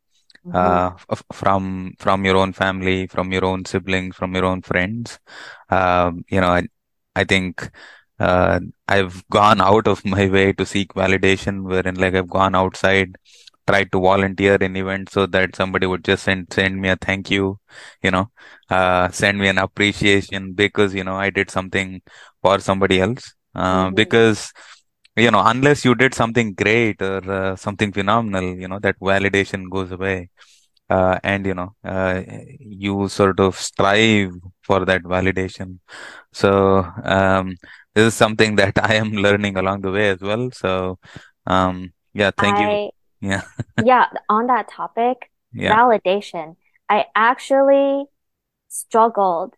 hmm 0.44 0.52
uh, 0.52 0.92
f 1.10 1.22
from 1.32 1.94
from 1.98 2.24
your 2.24 2.36
own 2.36 2.52
family, 2.52 3.06
from 3.08 3.32
your 3.32 3.44
own 3.44 3.64
siblings, 3.64 4.16
from 4.16 4.34
your 4.34 4.44
own 4.46 4.62
friends. 4.62 5.18
Um, 5.70 6.24
you 6.28 6.40
know, 6.40 6.48
I, 6.50 6.68
I 7.16 7.24
think 7.24 7.70
uh, 8.20 8.60
I've 8.88 9.28
gone 9.30 9.60
out 9.70 9.86
of 9.88 10.04
my 10.04 10.28
way 10.28 10.52
to 10.54 10.66
seek 10.66 10.94
validation, 10.94 11.64
wherein 11.64 11.96
like 11.96 12.14
I've 12.14 12.30
gone 12.30 12.54
outside, 12.54 13.16
tried 13.66 13.90
to 13.92 14.00
volunteer 14.00 14.56
in 14.56 14.76
events 14.76 15.12
so 15.12 15.26
that 15.26 15.56
somebody 15.56 15.86
would 15.86 16.04
just 16.04 16.24
send 16.24 16.52
send 16.52 16.80
me 16.80 16.88
a 16.90 16.96
thank 16.96 17.30
you, 17.30 17.58
you 18.02 18.10
know, 18.10 18.30
uh, 18.70 19.08
send 19.10 19.38
me 19.38 19.48
an 19.48 19.58
appreciation 19.58 20.52
because 20.54 20.94
you 20.94 21.04
know 21.04 21.16
I 21.16 21.30
did 21.30 21.50
something 21.50 22.00
for 22.42 22.58
somebody 22.60 23.00
else. 23.00 23.32
Uh, 23.54 23.90
hmm 23.90 23.94
because 23.94 24.52
you 25.16 25.30
know, 25.30 25.42
unless 25.44 25.84
you 25.84 25.94
did 25.94 26.14
something 26.14 26.54
great 26.54 27.00
or 27.02 27.18
uh, 27.30 27.56
something 27.56 27.92
phenomenal, 27.92 28.44
you 28.56 28.68
know, 28.68 28.78
that 28.80 28.98
validation 29.00 29.70
goes 29.70 29.92
away. 29.92 30.30
Uh, 30.90 31.18
and 31.24 31.46
you 31.46 31.54
know 31.54 31.74
uh, 31.84 32.20
you 32.60 33.08
sort 33.08 33.40
of 33.40 33.56
strive 33.56 34.32
for 34.62 34.84
that 34.84 35.02
validation. 35.02 35.78
So 36.32 36.82
um, 37.04 37.56
this 37.94 38.08
is 38.08 38.14
something 38.14 38.56
that 38.62 38.78
I 38.82 38.94
am 38.96 39.12
learning 39.12 39.56
along 39.56 39.82
the 39.82 39.92
way 39.92 40.10
as 40.10 40.20
well. 40.20 40.50
So 40.52 40.98
um, 41.46 41.92
yeah 42.14 42.30
thank 42.36 42.58
you. 42.58 42.78
I 42.78 42.90
yeah 43.24 43.42
yeah, 43.84 44.06
on 44.28 44.46
that 44.48 44.68
topic, 44.68 45.30
yeah 45.52 45.74
validation. 45.74 46.56
I 46.88 47.06
actually 47.14 48.04
struggled 48.68 49.54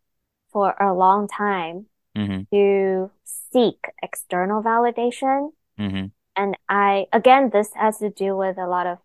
for 0.52 0.74
a 0.80 0.94
long 0.94 1.28
time 1.28 1.86
hmm 2.14 2.42
to 2.52 3.10
seek 3.24 3.86
external 4.02 4.62
validation. 4.62 5.50
hmm 5.78 6.06
And 6.36 6.56
I, 6.68 7.06
again, 7.12 7.50
this 7.52 7.70
has 7.74 7.98
to 7.98 8.10
do 8.10 8.36
with 8.36 8.56
a 8.58 8.66
lot 8.66 8.86
of 8.86 8.98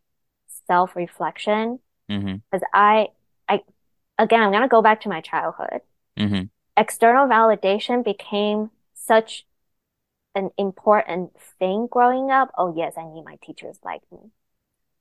self-reflection 0.68 1.80
hmm 2.10 2.36
because 2.51 2.68
I, 2.74 3.08
I, 3.48 3.62
again, 4.18 4.41
I'm 4.41 4.51
going 4.51 4.62
to 4.62 4.68
go 4.68 4.82
back 4.82 5.01
to 5.01 5.10
my 5.10 5.22
childhood. 5.22 5.82
hmm 6.18 6.44
External 6.77 7.27
validation 7.27 8.03
became 8.03 8.70
such 8.94 9.46
an 10.36 10.50
important 10.58 11.32
thing 11.60 11.88
growing 11.88 12.32
up. 12.32 12.51
Oh, 12.58 12.74
yes, 12.75 12.94
I 12.98 13.03
need 13.03 13.25
my 13.25 13.38
teachers 13.44 13.77
like 13.84 14.01
me. 14.12 14.32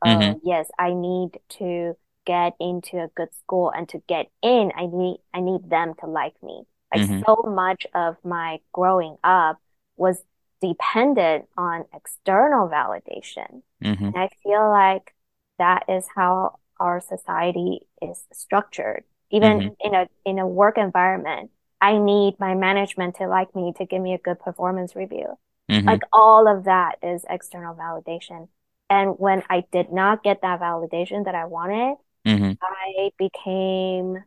Hmm 0.04 0.33
Oh, 0.33 0.40
yes, 0.45 0.71
I 0.78 0.95
need 0.95 1.38
to 1.61 1.97
get 2.26 2.54
into 2.61 2.99
a 3.02 3.09
good 3.09 3.35
school 3.35 3.71
and 3.75 3.88
to 3.90 3.99
get 4.09 4.26
in, 4.42 4.73
I 4.76 4.87
need, 4.87 5.19
I 5.35 5.40
need 5.40 5.69
them 5.69 5.95
to 6.00 6.07
like 6.07 6.40
me. 6.42 6.64
Like 6.92 7.04
hmm 7.04 7.23
so 7.26 7.42
much 7.47 7.87
of 7.95 8.16
my 8.25 8.61
growing 8.73 9.16
up 9.25 9.59
was 9.97 10.23
dependent 10.61 11.49
on 11.57 11.85
external 11.95 12.69
validation. 12.69 13.62
hmm 13.83 14.11
And 14.14 14.25
I 14.25 14.28
feel 14.42 14.69
like 14.71 15.14
that 15.59 15.85
is 15.88 16.07
how 16.14 16.59
our 16.78 17.00
society 17.00 17.87
is 18.02 18.25
structured. 18.33 19.04
Even 19.30 19.61
hmm 19.61 19.69
in 19.80 19.95
a 19.95 20.09
in 20.25 20.38
a 20.38 20.47
work 20.47 20.78
environment, 20.78 21.50
I 21.80 21.99
need 21.99 22.38
my 22.40 22.54
management 22.54 23.16
to 23.16 23.28
like 23.28 23.54
me 23.54 23.73
to 23.76 23.87
give 23.87 24.02
me 24.02 24.14
a 24.14 24.19
good 24.19 24.40
performance 24.40 24.97
review. 24.97 25.38
hmm 25.69 25.87
Like 25.87 26.02
all 26.12 26.49
of 26.49 26.64
that 26.64 26.97
is 27.02 27.25
external 27.28 27.75
validation. 27.75 28.49
And 28.90 29.16
when 29.18 29.44
I 29.50 29.64
did 29.73 29.92
not 29.92 30.25
get 30.25 30.42
that 30.42 30.61
validation 30.61 31.26
that 31.26 31.37
I 31.37 31.47
wanted, 31.47 31.97
hmm 32.25 32.52
I 32.62 33.11
became 33.18 34.18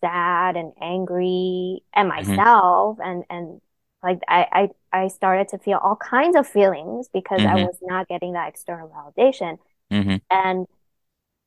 sad 0.00 0.56
and 0.56 0.72
angry 0.80 1.82
at 1.94 2.04
hmm 2.20 2.40
myself. 2.44 2.98
And 3.02 3.24
and 3.30 3.60
like 4.02 4.20
I 4.28 4.70
I 4.92 5.02
I 5.04 5.08
started 5.08 5.48
to 5.50 5.58
feel 5.58 5.78
all 5.78 5.96
kinds 5.96 6.36
of 6.36 6.46
feelings 6.48 7.08
because 7.12 7.44
I 7.44 7.56
hmm 7.56 7.56
was 7.56 7.78
not 7.82 8.08
getting 8.08 8.32
that 8.34 8.48
external 8.48 8.88
validation. 8.88 9.58
hmm 9.90 10.20
And 10.30 10.66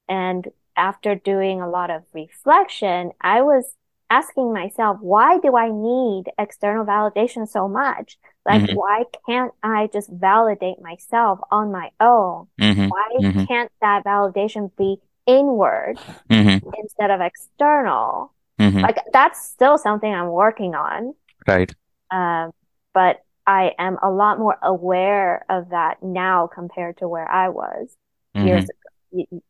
and 0.07 0.47
after 0.75 1.15
doing 1.15 1.61
a 1.61 1.69
lot 1.69 1.91
of 1.91 2.03
reflection, 2.13 3.11
I 3.21 3.41
was 3.41 3.75
asking 4.17 4.53
myself, 4.53 4.97
why 5.01 5.39
do 5.39 5.55
I 5.57 5.69
need 5.71 6.25
external 6.37 6.85
validation 6.85 7.47
so 7.47 7.67
much? 7.67 8.17
Like, 8.45 8.61
hmm 8.61 8.75
why 8.75 9.05
can't 9.27 9.53
I 9.63 9.89
just 9.93 10.09
validate 10.11 10.81
myself 10.81 11.39
on 11.51 11.71
my 11.71 11.89
own? 11.99 12.47
hmm 12.59 12.89
Why 12.89 13.07
hmm 13.19 13.45
can't 13.47 13.71
that 13.81 14.03
validation 14.05 14.71
be 14.77 14.97
inward 15.25 15.97
hmm 16.29 16.59
instead 16.77 17.11
of 17.11 17.21
external? 17.21 18.33
hmm 18.59 18.83
Like, 18.83 18.97
that's 19.13 19.47
still 19.47 19.77
something 19.77 20.13
I'm 20.13 20.29
working 20.29 20.75
on. 20.75 21.13
Right. 21.47 21.73
Um, 22.11 22.51
but 22.93 23.21
I 23.47 23.73
am 23.79 23.97
a 24.01 24.09
lot 24.09 24.39
more 24.39 24.57
aware 24.61 25.45
of 25.49 25.69
that 25.69 26.01
now 26.03 26.47
compared 26.47 26.97
to 26.97 27.07
where 27.07 27.29
I 27.29 27.49
was 27.49 27.95
years 28.41 28.65
hmm 28.65 28.69
ago. 28.69 29.41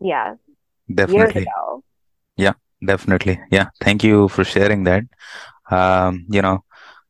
Yeah, 0.00 0.36
years 1.06 1.34
Definitely. 1.34 1.46
ago. 1.46 1.82
Yeah, 2.36 2.54
definitely. 2.84 3.40
Yeah. 3.50 3.68
Thank 3.80 4.04
you 4.04 4.28
for 4.28 4.44
sharing 4.44 4.84
that. 4.84 5.04
Um, 5.70 6.26
you 6.28 6.42
know, 6.42 6.64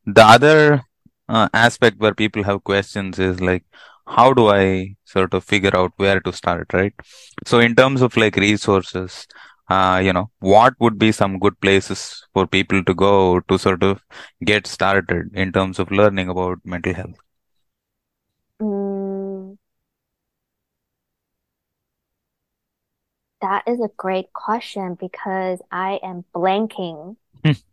the 0.06 0.25
other 0.25 0.82
uh, 1.28 1.49
aspect 1.54 1.99
where 1.99 2.14
people 2.14 2.44
have 2.44 2.64
questions 2.64 3.18
is 3.18 3.40
like, 3.40 3.64
how 4.06 4.32
do 4.32 4.49
I 4.49 4.96
sort 5.04 5.35
of 5.35 5.44
figure 5.44 5.76
out 5.76 5.92
where 5.96 6.20
to 6.20 6.32
start, 6.32 6.73
right? 6.73 6.94
So 7.46 7.58
in 7.61 7.75
terms 7.75 8.02
of 8.02 8.16
like 8.16 8.37
resources, 8.37 9.26
uh, 9.68 10.00
you 10.02 10.12
know, 10.12 10.30
what 10.40 10.75
would 10.80 10.99
be 10.99 11.12
some 11.12 11.38
good 11.40 11.61
places 11.61 12.25
for 12.32 12.46
people 12.46 12.85
to 12.85 12.94
go 12.94 13.40
to 13.40 13.58
sort 13.58 13.82
of 13.82 14.00
get 14.44 14.66
started 14.66 15.30
in 15.35 15.52
terms 15.52 15.78
of 15.80 15.90
learning 15.90 16.28
about 16.28 16.58
mental 16.64 16.94
health? 16.94 17.16
That 23.46 23.62
is 23.72 23.80
a 23.80 23.90
great 23.96 24.32
question 24.32 24.94
because 24.94 25.60
I 25.70 26.00
am 26.02 26.24
blanking 26.34 27.16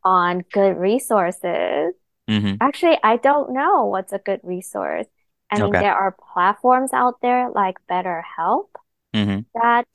on 0.03 0.43
good 0.53 0.77
resources. 0.77 1.93
Mm-hmm. 2.29 2.55
Actually, 2.61 2.97
I 3.03 3.17
don't 3.17 3.53
know 3.53 3.85
what's 3.85 4.13
a 4.13 4.19
good 4.19 4.41
resource. 4.43 5.07
I 5.51 5.55
mean, 5.59 5.69
Okay. 5.69 5.81
there 5.81 5.95
are 5.95 6.15
platforms 6.33 6.91
out 6.93 7.21
there 7.21 7.49
like 7.49 7.77
BetterHelp 7.89 8.69
Mm-hmm. 9.13 9.39
that 9.55 9.87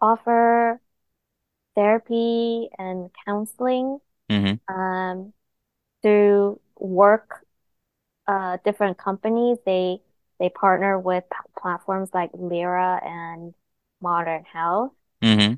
offer 0.00 0.80
therapy 1.74 2.68
and 2.78 3.10
counseling 3.26 3.98
Mm-hmm. 4.30 4.74
um, 4.74 5.32
through 6.02 6.60
work 6.78 7.44
uh, 8.26 8.58
different 8.64 8.98
companies. 8.98 9.58
They 9.66 10.00
they 10.40 10.48
partner 10.48 10.98
with 10.98 11.24
p- 11.30 11.50
platforms 11.60 12.10
like 12.12 12.30
Lyra 12.34 13.00
and 13.04 13.54
Modern 14.04 14.44
Health 14.44 14.92
Mm-hmm. 15.22 15.54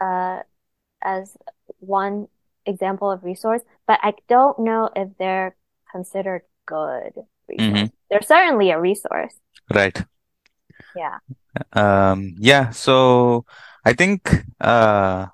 uh, 0.00 0.40
as 1.02 1.36
one 1.80 2.28
example 2.66 3.10
of 3.12 3.24
resource, 3.24 3.62
but 3.86 4.00
I 4.02 4.14
don't 4.28 4.58
know 4.60 4.90
if 4.96 5.10
they're 5.18 5.56
considered 5.92 6.42
good 6.66 7.12
Mm-hmm. 7.58 7.86
They're 8.10 8.22
certainly 8.22 8.70
a 8.70 8.80
resource. 8.80 9.34
Right. 9.72 10.04
Yeah. 10.94 11.18
Um, 11.72 12.34
yeah, 12.38 12.70
so 12.70 13.44
I 13.84 13.92
think 13.92 14.28
uh, 14.60 15.26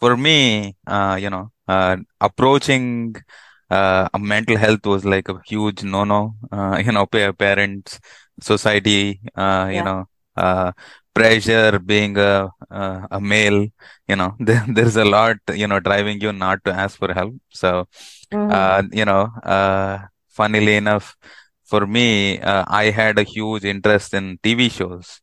for 0.00 0.16
me, 0.16 0.76
uh, 0.86 1.18
you 1.20 1.30
know, 1.30 1.52
uh, 1.68 1.96
approaching 2.20 3.16
uh, 3.70 4.08
a 4.14 4.18
mental 4.18 4.56
health 4.56 4.86
was 4.86 5.04
like 5.04 5.28
a 5.28 5.40
huge 5.46 5.82
no-no. 5.84 6.36
Uh, 6.52 6.82
you 6.84 6.92
know, 6.92 7.06
pa 7.06 7.32
parents, 7.32 8.00
society, 8.40 9.20
uh, 9.36 9.70
you 9.72 9.82
Yeah. 9.82 9.82
know, 9.82 10.06
uh, 10.36 10.72
pressure 11.16 11.78
being 11.78 12.16
a 12.18 12.50
a, 12.70 13.08
a 13.18 13.20
male, 13.20 13.60
you 14.08 14.16
know, 14.16 14.30
there, 14.48 14.64
there's 14.76 14.96
a 14.96 15.04
lot, 15.04 15.36
you 15.62 15.66
know, 15.68 15.80
driving 15.80 16.20
you 16.20 16.32
not 16.32 16.64
to 16.66 16.72
ask 16.72 16.98
for 16.98 17.12
help. 17.14 17.34
So, 17.50 17.86
hmm 18.32 18.58
uh, 18.58 18.82
you 18.92 19.04
know, 19.04 19.22
uh, 19.42 19.98
funnily 20.28 20.76
enough, 20.76 21.16
for 21.64 21.86
me, 21.86 22.40
uh, 22.40 22.64
I 22.68 22.90
had 22.90 23.18
a 23.18 23.22
huge 23.24 23.64
interest 23.64 24.14
in 24.14 24.38
TV 24.42 24.68
shows. 24.68 25.20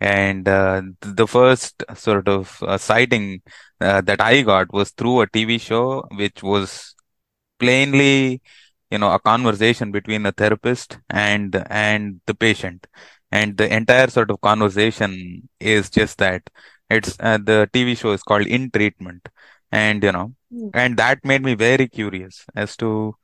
And 0.00 0.48
uh, 0.48 0.82
the 1.00 1.26
first 1.26 1.84
sort 1.94 2.28
of 2.28 2.62
uh, 2.62 2.78
sighting 2.78 3.42
uh, 3.80 4.00
that 4.02 4.20
I 4.20 4.42
got 4.42 4.72
was 4.72 4.90
through 4.90 5.22
a 5.22 5.26
TV 5.28 5.58
show, 5.58 6.04
which 6.16 6.42
was 6.42 6.94
plainly, 7.58 8.40
you 8.90 8.98
know, 8.98 9.12
a 9.12 9.18
conversation 9.20 9.92
between 9.92 10.26
a 10.26 10.32
therapist 10.32 10.98
and 11.10 11.54
and 11.70 12.20
the 12.26 12.34
patient, 12.34 12.86
and 13.32 13.56
the 13.58 13.74
entire 13.74 14.08
sort 14.08 14.30
of 14.30 14.40
conversation 14.42 15.48
is 15.60 15.90
just 15.90 16.18
that. 16.18 16.42
It's 16.90 17.16
uh, 17.20 17.38
the 17.38 17.68
TV 17.72 17.96
show 17.96 18.12
is 18.12 18.22
called 18.22 18.46
In 18.46 18.70
Treatment, 18.70 19.28
and 19.72 20.02
you 20.04 20.12
know, 20.12 20.34
and 20.74 20.96
that 20.98 21.24
made 21.24 21.42
me 21.42 21.54
very 21.54 21.88
curious 21.88 22.44
as 22.56 22.76
to 22.78 23.16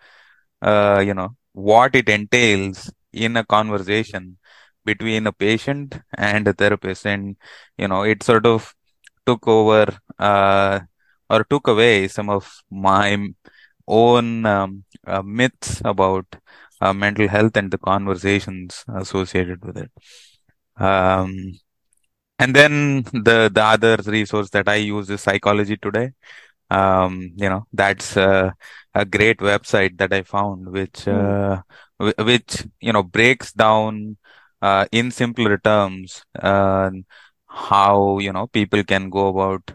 uh, 0.63 1.03
you 1.05 1.15
know, 1.15 1.37
what 1.53 1.95
it 1.95 2.09
entails 2.09 2.91
in 3.13 3.37
a 3.37 3.45
conversation 3.45 4.39
between 4.85 5.27
a 5.27 5.33
patient 5.33 6.01
and 6.17 6.49
a 6.49 6.53
therapist. 6.53 7.07
And, 7.07 7.37
you 7.77 7.89
know, 7.89 8.03
it 8.03 8.23
sort 8.23 8.47
of 8.47 8.75
took 9.27 9.47
over, 9.49 9.87
uh, 10.19 10.81
or 11.31 11.45
took 11.45 11.69
away 11.69 12.09
some 12.09 12.31
of 12.31 12.51
my 12.71 13.17
own 13.87 14.47
um, 14.47 14.85
uh, 15.07 15.23
myths 15.23 15.83
about 15.85 16.27
uh, 16.81 16.93
mental 16.93 17.29
health 17.29 17.57
and 17.57 17.71
the 17.71 17.79
conversations 17.79 18.85
associated 18.95 19.65
with 19.65 19.77
it. 19.79 19.91
Um, 20.83 21.53
and 22.39 22.55
then 22.55 23.03
the 23.13 23.51
the 23.53 23.63
other 23.65 23.97
resource 24.07 24.51
that 24.51 24.69
I 24.69 24.77
use 24.77 25.11
is 25.11 25.21
Psychology 25.23 25.77
Today. 25.77 26.11
Um, 26.71 27.33
you 27.37 27.49
know, 27.49 27.67
that's 27.73 28.17
uh, 28.17 28.53
a 28.95 29.05
great 29.05 29.39
website 29.39 29.99
that 29.99 30.13
I 30.13 30.23
found, 30.23 30.69
which 30.71 31.07
Mm, 31.09 31.09
uh, 31.09 31.63
wh- 32.01 32.19
which 32.25 32.67
you 32.81 32.93
know 32.93 33.03
breaks 33.03 33.53
down 33.53 34.17
uh, 34.63 34.87
in 34.93 35.11
simpler 35.11 35.59
terms 35.59 36.23
uh, 36.41 36.91
how 37.47 38.19
you 38.19 38.33
know 38.33 38.47
people 38.49 38.85
can 38.85 39.11
go 39.11 39.29
about 39.29 39.73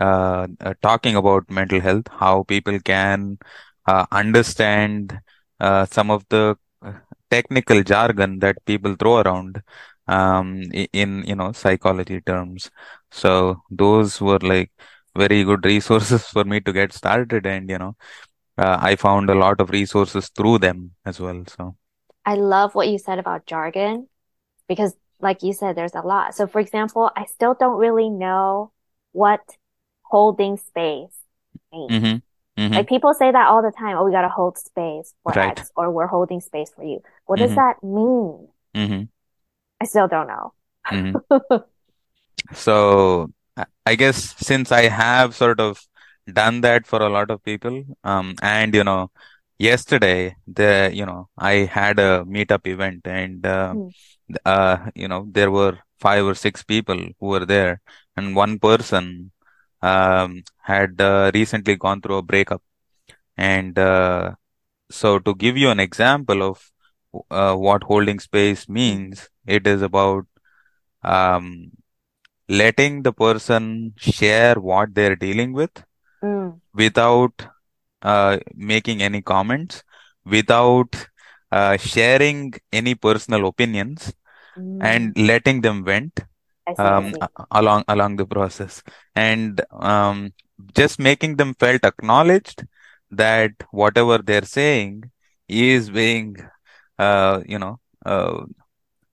uh, 0.00 0.46
uh, 0.60 0.74
talking 0.82 1.16
about 1.16 1.50
mental 1.50 1.80
health, 1.80 2.06
how 2.18 2.42
people 2.44 2.78
can 2.80 3.38
uh, 3.86 4.06
understand 4.12 5.20
uh, 5.60 5.86
some 5.86 6.10
of 6.10 6.24
the 6.28 6.56
uh, 6.82 6.92
technical 7.30 7.82
jargon 7.82 8.38
that 8.40 8.64
people 8.66 8.94
throw 8.96 9.18
around 9.20 9.62
um, 10.08 10.62
in, 10.92 11.24
you 11.26 11.34
know, 11.34 11.52
psychology 11.52 12.20
terms. 12.20 12.70
So 13.10 13.62
those 13.70 14.20
were 14.20 14.38
like 14.40 14.70
very 15.16 15.44
good 15.44 15.64
resources 15.74 16.24
for 16.26 16.44
me 16.44 16.60
to 16.60 16.72
get 16.72 16.92
started, 16.92 17.46
and 17.46 17.68
you 17.70 17.78
know, 17.78 17.96
uh, 18.58 18.78
I 18.80 18.96
found 18.96 19.30
a 19.30 19.34
lot 19.34 19.60
of 19.60 19.70
resources 19.70 20.28
through 20.30 20.58
them 20.58 20.92
as 21.04 21.20
well. 21.20 21.44
So. 21.48 21.76
I 22.24 22.34
love 22.34 22.74
what 22.74 22.88
you 22.88 22.98
said 22.98 23.18
about 23.18 23.46
jargon 23.46 24.08
because, 24.68 24.96
like 25.20 25.42
you 25.42 25.52
said, 25.52 25.76
there's 25.76 25.94
a 25.94 26.00
lot. 26.00 26.34
So, 26.34 26.46
for 26.46 26.60
example, 26.60 27.10
I 27.16 27.24
still 27.26 27.54
don't 27.54 27.78
really 27.78 28.10
know 28.10 28.72
what 29.12 29.40
holding 30.02 30.56
space 30.56 31.18
means. 31.72 31.92
hmm 31.92 32.22
hmm 32.56 32.74
Like 32.74 32.88
people 32.88 33.14
say 33.14 33.30
that 33.32 33.48
all 33.48 33.62
the 33.62 33.72
time. 33.72 33.96
Oh, 33.96 34.04
we 34.04 34.12
gotta 34.12 34.28
hold 34.28 34.58
space 34.58 35.14
for 35.22 35.34
Right. 35.34 35.58
X, 35.58 35.72
or 35.76 35.90
we're 35.90 36.06
holding 36.08 36.40
space 36.40 36.70
for 36.74 36.84
you. 36.84 37.00
What 37.26 37.38
does 37.40 37.54
hmm 37.54 37.56
that 37.56 37.82
mean? 37.82 38.48
hmm 38.74 39.04
I 39.80 39.84
still 39.86 40.08
don't 40.08 40.28
know. 40.28 40.52
hmm 40.90 41.16
So 42.54 43.32
I 43.56 43.64
I 43.86 43.94
guess 43.96 44.18
since 44.50 44.72
I 44.72 44.82
have 44.88 45.34
sort 45.34 45.60
of 45.60 45.80
done 46.40 46.60
that 46.62 46.86
for 46.86 47.00
a 47.02 47.08
lot 47.08 47.30
of 47.30 47.42
people, 47.42 47.84
um, 48.04 48.34
and 48.42 48.74
you 48.74 48.84
know, 48.84 49.10
yesterday 49.58 50.36
the 50.46 50.90
you 50.92 51.06
know 51.06 51.28
I 51.38 51.52
had 51.78 51.98
a 51.98 52.24
meetup 52.26 52.66
event, 52.66 53.02
and 53.06 53.44
uh, 53.46 53.74
Mm, 53.74 53.90
uh, 54.44 54.90
you 54.94 55.08
know 55.08 55.28
there 55.32 55.50
were 55.50 55.78
five 56.00 56.24
or 56.26 56.34
six 56.34 56.62
people 56.64 56.98
who 57.20 57.26
were 57.28 57.46
there, 57.46 57.80
and 58.16 58.36
one 58.36 58.58
person 58.58 59.32
um 59.90 60.42
had 60.70 61.00
uh, 61.00 61.30
recently 61.34 61.76
gone 61.76 62.00
through 62.00 62.18
a 62.18 62.28
breakup, 62.32 62.62
and 63.36 63.78
uh, 63.78 64.32
so 64.90 65.18
to 65.18 65.34
give 65.34 65.56
you 65.56 65.70
an 65.70 65.80
example 65.80 66.42
of 66.50 66.70
uh, 67.30 67.54
what 67.54 67.84
holding 67.84 68.20
space 68.20 68.68
means, 68.68 69.28
it 69.46 69.66
is 69.66 69.82
about 69.82 70.26
um 71.02 71.70
letting 72.48 73.02
the 73.02 73.12
person 73.12 73.94
share 73.96 74.54
what 74.56 74.94
they're 74.94 75.16
dealing 75.16 75.52
with 75.52 75.82
mm, 76.22 76.60
without 76.74 77.46
uh, 78.02 78.38
making 78.54 79.02
any 79.02 79.22
comments, 79.22 79.82
without 80.24 81.08
uh, 81.52 81.76
sharing 81.76 82.52
any 82.72 82.94
personal 82.94 83.46
opinions, 83.46 84.12
and 84.80 85.14
mm. 85.14 85.26
letting 85.28 85.60
them 85.62 85.84
vent 85.84 86.20
I 86.66 86.74
see, 86.74 86.82
I 86.82 86.88
um, 86.88 87.12
see. 87.12 87.20
a- 87.20 87.28
along 87.52 87.84
along 87.88 88.16
the 88.16 88.26
process, 88.26 88.82
and 89.14 89.60
um, 89.72 90.32
just 90.74 90.98
making 90.98 91.36
them 91.36 91.54
felt 91.54 91.84
acknowledged 91.84 92.66
that 93.10 93.52
whatever 93.70 94.18
they're 94.18 94.44
saying 94.44 95.10
is 95.48 95.90
being 95.90 96.36
uh, 96.98 97.42
you 97.46 97.58
know 97.58 97.80
uh, 98.06 98.44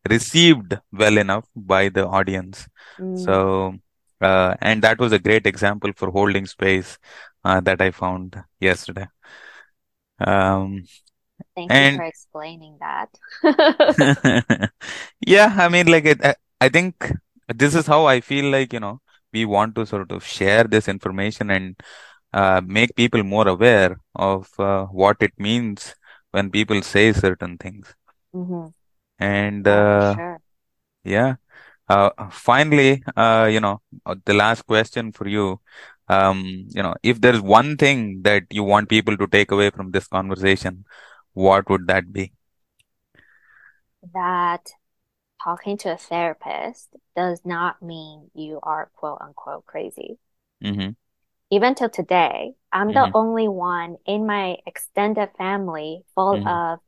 received 0.10 0.78
well 0.92 1.18
enough 1.18 1.46
by 1.56 1.90
the 1.90 2.08
audience. 2.08 2.68
Mm, 3.00 3.26
So. 3.26 3.76
Uh, 4.22 4.56
and 4.62 4.84
that 4.84 5.00
was 5.00 5.12
a 5.12 5.18
great 5.20 5.48
example 5.48 5.92
for 5.96 6.12
holding 6.12 6.46
space 6.46 7.00
uh, 7.44 7.60
that 7.60 7.82
I 7.82 7.90
found 7.90 8.38
yesterday. 8.60 9.08
Um, 10.20 10.84
Thank 11.56 11.72
you 11.72 11.74
and 11.74 11.98
for 11.98 12.04
explaining 12.04 12.78
that. 12.80 13.10
yeah, 15.26 15.54
I 15.58 15.70
mean, 15.70 15.88
like, 15.88 16.06
it, 16.06 16.24
I, 16.24 16.36
I 16.60 16.70
think 16.70 17.12
this 17.56 17.76
is 17.76 17.88
how 17.88 18.06
I 18.06 18.22
feel 18.22 18.52
like, 18.52 18.74
you 18.74 18.80
know, 18.80 19.02
we 19.34 19.46
want 19.46 19.76
to 19.76 19.86
sort 19.86 20.12
of 20.12 20.26
share 20.26 20.64
this 20.66 20.88
information 20.88 21.50
and 21.52 21.76
uh, 22.34 22.62
make 22.66 22.96
people 22.96 23.24
more 23.24 23.48
aware 23.48 24.00
of 24.16 24.50
uh, 24.60 24.86
what 24.86 25.18
it 25.22 25.34
means 25.40 25.96
when 26.32 26.52
people 26.52 26.82
say 26.82 27.14
certain 27.14 27.58
things. 27.58 27.96
hmm 28.34 28.68
And 29.20 29.68
Yeah, 29.68 29.84
uh, 29.84 30.16
sure. 30.16 30.42
yeah, 31.04 31.36
uh, 31.90 32.12
finally, 32.32 33.04
uh, 33.16 33.50
you 33.52 33.60
know, 33.62 33.82
uh, 34.06 34.16
the 34.26 34.34
last 34.34 34.64
question 34.66 35.12
for 35.12 35.28
you. 35.28 35.60
Um, 36.10 36.44
you 36.70 36.84
know, 36.84 36.96
if 37.04 37.22
there's 37.22 37.42
one 37.42 37.78
thing 37.78 38.24
that 38.24 38.44
you 38.52 38.64
want 38.64 38.90
people 38.90 39.18
to 39.18 39.28
take 39.28 39.52
away 39.52 39.70
from 39.72 39.92
this 39.92 40.08
conversation, 40.08 40.86
what 41.34 41.70
would 41.70 41.88
that 41.88 42.14
be? 42.14 42.34
That 44.14 44.70
talking 45.44 45.78
to 45.78 45.92
a 45.94 45.98
therapist 45.98 46.90
does 47.16 47.42
not 47.46 47.82
mean 47.82 48.32
you 48.34 48.60
are 48.64 48.92
quote 48.96 49.20
unquote 49.22 49.66
crazy. 49.66 50.20
Mm-hmm. 50.64 50.92
Even 51.52 51.76
till 51.76 51.90
today, 51.90 52.56
I'm 52.72 52.94
the 52.94 53.08
Mm-hmm. 53.08 53.12
only 53.14 53.48
one 53.48 53.98
in 54.08 54.26
my 54.26 54.58
extended 54.66 55.30
family 55.38 56.04
full 56.16 56.42
Mm-hmm. 56.42 56.48
of 56.48 56.80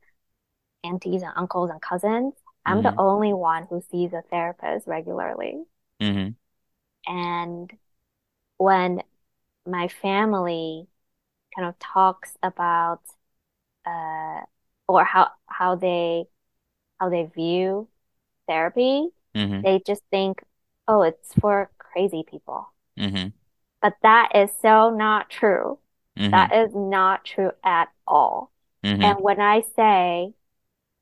aunties 0.84 1.22
and 1.22 1.32
uncles 1.36 1.70
and 1.70 1.82
cousins. 1.82 2.34
I'm 2.66 2.82
the 2.82 2.94
Mm-hmm. 2.94 2.98
only 2.98 3.32
one 3.34 3.66
who 3.68 3.80
sees 3.82 4.12
a 4.14 4.22
therapist 4.22 4.86
regularly. 4.88 5.64
Mm-hmm. 6.00 6.34
And 7.06 7.70
when 8.58 9.02
my 9.66 9.88
family 9.88 10.88
kind 11.56 11.68
of 11.68 11.78
talks 11.80 12.36
about 12.42 13.02
uh 13.86 14.42
or 14.88 15.04
how 15.04 15.30
how 15.48 15.76
they 15.76 16.26
how 17.00 17.10
they 17.10 17.24
view 17.26 17.88
therapy, 18.46 19.08
Mm-hmm. 19.34 19.62
they 19.62 19.80
just 19.84 20.02
think, 20.10 20.42
oh, 20.86 21.02
it's 21.02 21.34
for 21.40 21.68
crazy 21.78 22.24
people. 22.28 22.68
Mm-hmm. 22.96 23.28
But 23.82 23.94
that 24.02 24.30
is 24.36 24.50
so 24.62 24.90
not 24.90 25.28
true. 25.28 25.78
Mm-hmm. 26.16 26.30
That 26.30 26.54
is 26.54 26.70
not 26.72 27.24
true 27.24 27.50
at 27.64 27.88
all. 28.06 28.52
Mm-hmm. 28.84 29.02
And 29.02 29.18
when 29.20 29.40
I 29.40 29.62
say, 29.74 30.32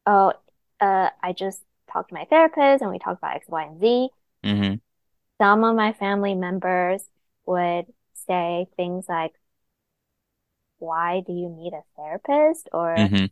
oh, 0.07 0.33
uh, 0.81 1.11
I 1.23 1.33
just 1.33 1.61
talked 1.93 2.09
to 2.09 2.15
my 2.15 2.25
therapist 2.25 2.81
and 2.81 2.91
we 2.91 2.99
talked 2.99 3.19
about 3.19 3.37
X, 3.37 3.47
Y, 3.49 3.63
and 3.65 3.81
Z, 3.81 4.09
Mm-hmm. 4.45 4.75
some 5.39 5.63
of 5.63 5.77
my 5.77 5.93
family 5.93 6.35
members 6.35 7.05
would 7.47 7.85
say 8.27 8.67
things 8.77 9.05
like, 9.09 9.33
why 10.79 11.23
do 11.25 11.33
you 11.33 11.49
need 11.49 11.75
a 11.75 11.83
therapist? 11.97 12.69
Or 12.73 12.97
Mm-hmm. 12.97 13.27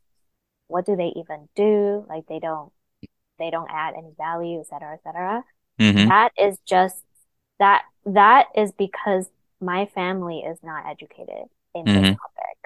what 0.68 0.84
do 0.86 0.94
they 0.94 1.12
even 1.16 1.48
do? 1.56 2.04
Like 2.08 2.26
they 2.26 2.38
don't 2.38 2.70
they 3.40 3.50
don't 3.50 3.70
add 3.70 3.94
any 3.96 4.12
value, 4.16 4.60
et 4.60 4.68
cetera, 4.68 4.94
et 4.94 5.02
cetera. 5.02 5.44
Mm-hmm. 5.80 6.08
That 6.08 6.32
is 6.38 6.58
just 6.66 7.02
that 7.58 7.82
that 8.06 8.46
is 8.54 8.72
because 8.72 9.28
my 9.60 9.86
family 9.86 10.40
is 10.40 10.58
not 10.62 10.86
educated 10.86 11.48
in 11.74 11.84
this 11.84 11.94
Mm-hmm. 11.94 12.14
topic. 12.22 12.58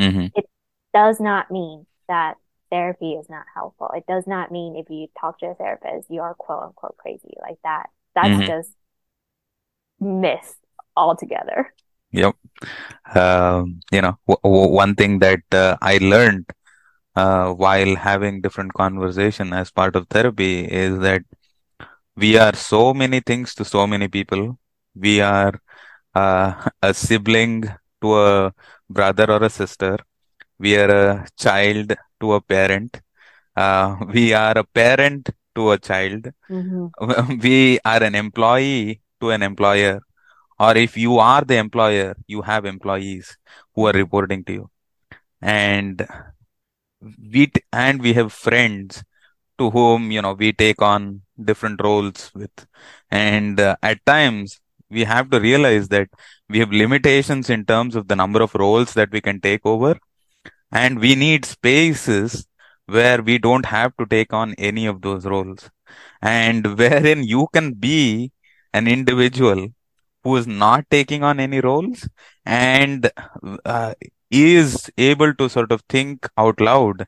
Mm-hmm. 0.00 0.26
It 0.40 0.46
does 0.92 1.20
not 1.20 1.50
mean 1.50 1.86
that 2.08 2.36
therapy 2.70 3.12
is 3.12 3.28
not 3.30 3.46
helpful. 3.54 3.90
It 3.94 4.06
does 4.06 4.26
not 4.26 4.50
mean 4.50 4.76
if 4.76 4.90
you 4.90 5.08
talk 5.20 5.38
to 5.40 5.46
a 5.46 5.54
therapist, 5.54 6.10
you 6.10 6.20
are 6.22 6.34
quote 6.34 6.62
unquote 6.64 6.96
crazy 6.96 7.34
like 7.40 7.58
that. 7.62 7.90
That's 8.14 8.28
Mm-hmm. 8.28 8.46
just 8.46 8.70
myth 10.00 10.56
altogether. 10.96 11.72
Yep. 12.12 12.34
Um, 13.14 13.80
you 13.90 14.00
know, 14.02 14.18
w 14.28 14.38
w 14.44 14.68
one 14.70 14.94
thing 14.94 15.18
that 15.20 15.42
uh, 15.52 15.76
I 15.82 15.98
learned 15.98 16.46
uh, 17.16 17.52
while 17.52 17.94
having 17.96 18.40
different 18.40 18.72
conversation 18.74 19.52
as 19.52 19.70
part 19.70 19.96
of 19.96 20.08
therapy 20.08 20.64
is 20.64 20.98
that 21.00 21.22
we 22.16 22.36
are 22.38 22.54
so 22.54 22.92
many 22.94 23.20
things 23.20 23.54
to 23.54 23.64
so 23.64 23.86
many 23.86 24.08
people. 24.08 24.58
We 24.94 25.20
are 25.20 25.54
uh, 26.14 26.68
a 26.82 26.94
sibling 26.94 27.64
to 28.02 28.14
a 28.16 28.52
brother 28.88 29.30
or 29.30 29.42
a 29.44 29.50
sister. 29.50 29.98
We 30.58 30.76
are 30.76 30.90
a 30.90 31.26
child 31.38 31.94
to 32.20 32.34
a 32.34 32.40
parent. 32.40 33.00
Uh, 33.56 33.96
we 34.14 34.32
are 34.34 34.56
a 34.58 34.64
parent 34.64 35.30
to 35.54 35.72
a 35.72 35.78
child. 35.78 36.28
hmm 36.48 36.86
We 37.42 37.78
are 37.84 38.02
an 38.02 38.14
employee 38.14 39.00
to 39.20 39.30
an 39.30 39.42
employer. 39.42 40.00
Or 40.58 40.76
if 40.76 40.96
you 40.96 41.18
are 41.18 41.42
the 41.42 41.56
employer, 41.56 42.14
you 42.26 42.42
have 42.42 42.64
employees 42.64 43.36
who 43.74 43.86
are 43.86 43.92
reporting 43.92 44.44
to 44.44 44.52
you. 44.52 44.70
And 45.40 46.06
we 47.32 47.46
t- 47.46 47.62
and 47.72 48.00
we 48.02 48.12
have 48.14 48.32
friends 48.32 49.04
to 49.58 49.70
whom 49.70 50.10
you 50.10 50.22
know 50.22 50.32
we 50.34 50.52
take 50.52 50.82
on 50.82 51.22
different 51.42 51.80
roles 51.82 52.30
with. 52.34 52.66
And 53.10 53.60
uh, 53.60 53.76
at 53.82 54.04
times 54.06 54.60
we 54.90 55.04
have 55.04 55.30
to 55.30 55.40
realize 55.40 55.88
that 55.88 56.08
we 56.48 56.58
have 56.60 56.72
limitations 56.72 57.50
in 57.50 57.64
terms 57.64 57.96
of 57.96 58.08
the 58.08 58.16
number 58.16 58.42
of 58.42 58.54
roles 58.54 58.94
that 58.94 59.10
we 59.12 59.20
can 59.20 59.40
take 59.40 59.64
over. 59.64 59.96
And 60.72 60.98
we 61.00 61.14
need 61.14 61.44
spaces 61.44 62.46
where 62.86 63.22
we 63.22 63.38
don't 63.38 63.66
have 63.66 63.96
to 63.96 64.06
take 64.06 64.32
on 64.32 64.54
any 64.58 64.86
of 64.86 65.02
those 65.02 65.24
roles. 65.24 65.70
And 66.22 66.78
wherein 66.78 67.22
you 67.24 67.48
can 67.52 67.74
be 67.74 68.32
an 68.72 68.88
individual 68.88 69.68
who 70.24 70.36
is 70.36 70.46
not 70.46 70.84
taking 70.90 71.22
on 71.22 71.40
any 71.40 71.60
roles. 71.60 72.08
And 72.44 73.10
uh, 73.64 73.94
is 74.42 74.90
able 74.98 75.34
to 75.34 75.48
sort 75.48 75.72
of 75.72 75.82
think 75.88 76.28
out 76.38 76.60
loud 76.60 77.06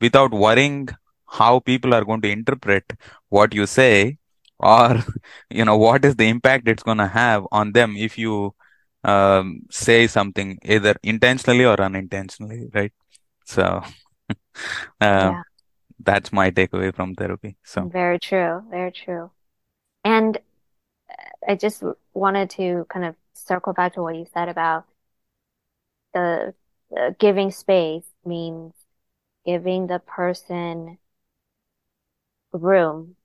without 0.00 0.32
worrying 0.32 0.88
how 1.26 1.60
people 1.60 1.94
are 1.94 2.04
going 2.04 2.20
to 2.22 2.30
interpret 2.30 2.92
what 3.28 3.54
you 3.54 3.66
say 3.66 4.18
or 4.58 5.02
you 5.50 5.64
know 5.64 5.76
what 5.76 6.04
is 6.04 6.16
the 6.16 6.28
impact 6.28 6.68
it's 6.68 6.82
going 6.82 6.98
to 6.98 7.06
have 7.08 7.46
on 7.52 7.72
them 7.72 7.96
if 7.96 8.18
you 8.18 8.54
um, 9.04 9.62
say 9.70 10.06
something 10.06 10.58
either 10.64 10.94
intentionally 11.02 11.64
or 11.64 11.80
unintentionally 11.80 12.68
right? 12.74 12.92
So 13.44 13.82
uh, 14.30 14.34
Yeah, 15.00 15.42
that's 16.00 16.32
my 16.32 16.50
takeaway 16.50 16.94
from 16.94 17.14
therapy 17.14 17.56
so. 17.64 17.88
Very 17.88 18.18
true, 18.18 18.62
very 18.70 18.92
true. 18.92 19.30
And 20.04 20.38
I 21.46 21.54
just 21.56 21.82
wanted 22.14 22.50
to 22.50 22.86
kind 22.88 23.04
of 23.04 23.16
circle 23.34 23.72
back 23.72 23.94
to 23.94 24.02
what 24.02 24.16
you 24.16 24.26
said 24.32 24.48
about 24.48 24.84
the, 26.18 26.54
the 26.90 27.16
giving 27.18 27.50
space 27.50 28.04
means 28.24 28.74
giving 29.46 29.86
the 29.88 30.00
person 30.00 30.98
room 32.52 33.16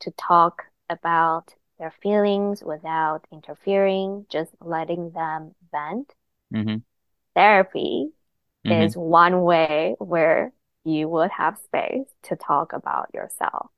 to 0.00 0.10
talk 0.12 0.64
about 0.90 1.54
their 1.78 1.90
feelings 2.02 2.62
without 2.62 3.26
interfering, 3.32 4.26
just 4.28 4.54
letting 4.60 5.10
them 5.12 5.54
vent. 5.72 6.14
hmm 6.52 6.82
Therapy 7.34 8.12
hmm 8.64 8.70
is 8.70 8.96
one 8.96 9.42
way 9.42 9.96
where 9.98 10.52
you 10.84 11.08
would 11.08 11.30
have 11.32 11.58
space 11.58 12.06
to 12.24 12.36
talk 12.36 12.72
about 12.72 13.12
yourself. 13.14 13.70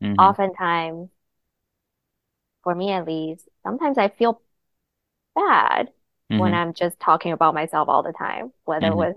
hmm 0.00 0.14
Oftentimes, 0.18 1.10
for 2.62 2.74
me 2.74 2.90
at 2.92 3.06
least, 3.06 3.48
sometimes 3.62 3.98
I 3.98 4.08
feel 4.08 4.40
bad 5.34 5.92
when 6.36 6.52
hmm 6.52 6.54
I'm 6.54 6.74
just 6.74 7.00
talking 7.00 7.32
about 7.32 7.54
myself 7.54 7.88
all 7.88 8.02
the 8.02 8.12
time, 8.12 8.52
whether 8.64 8.94
hmm 8.94 8.96
with 8.96 9.16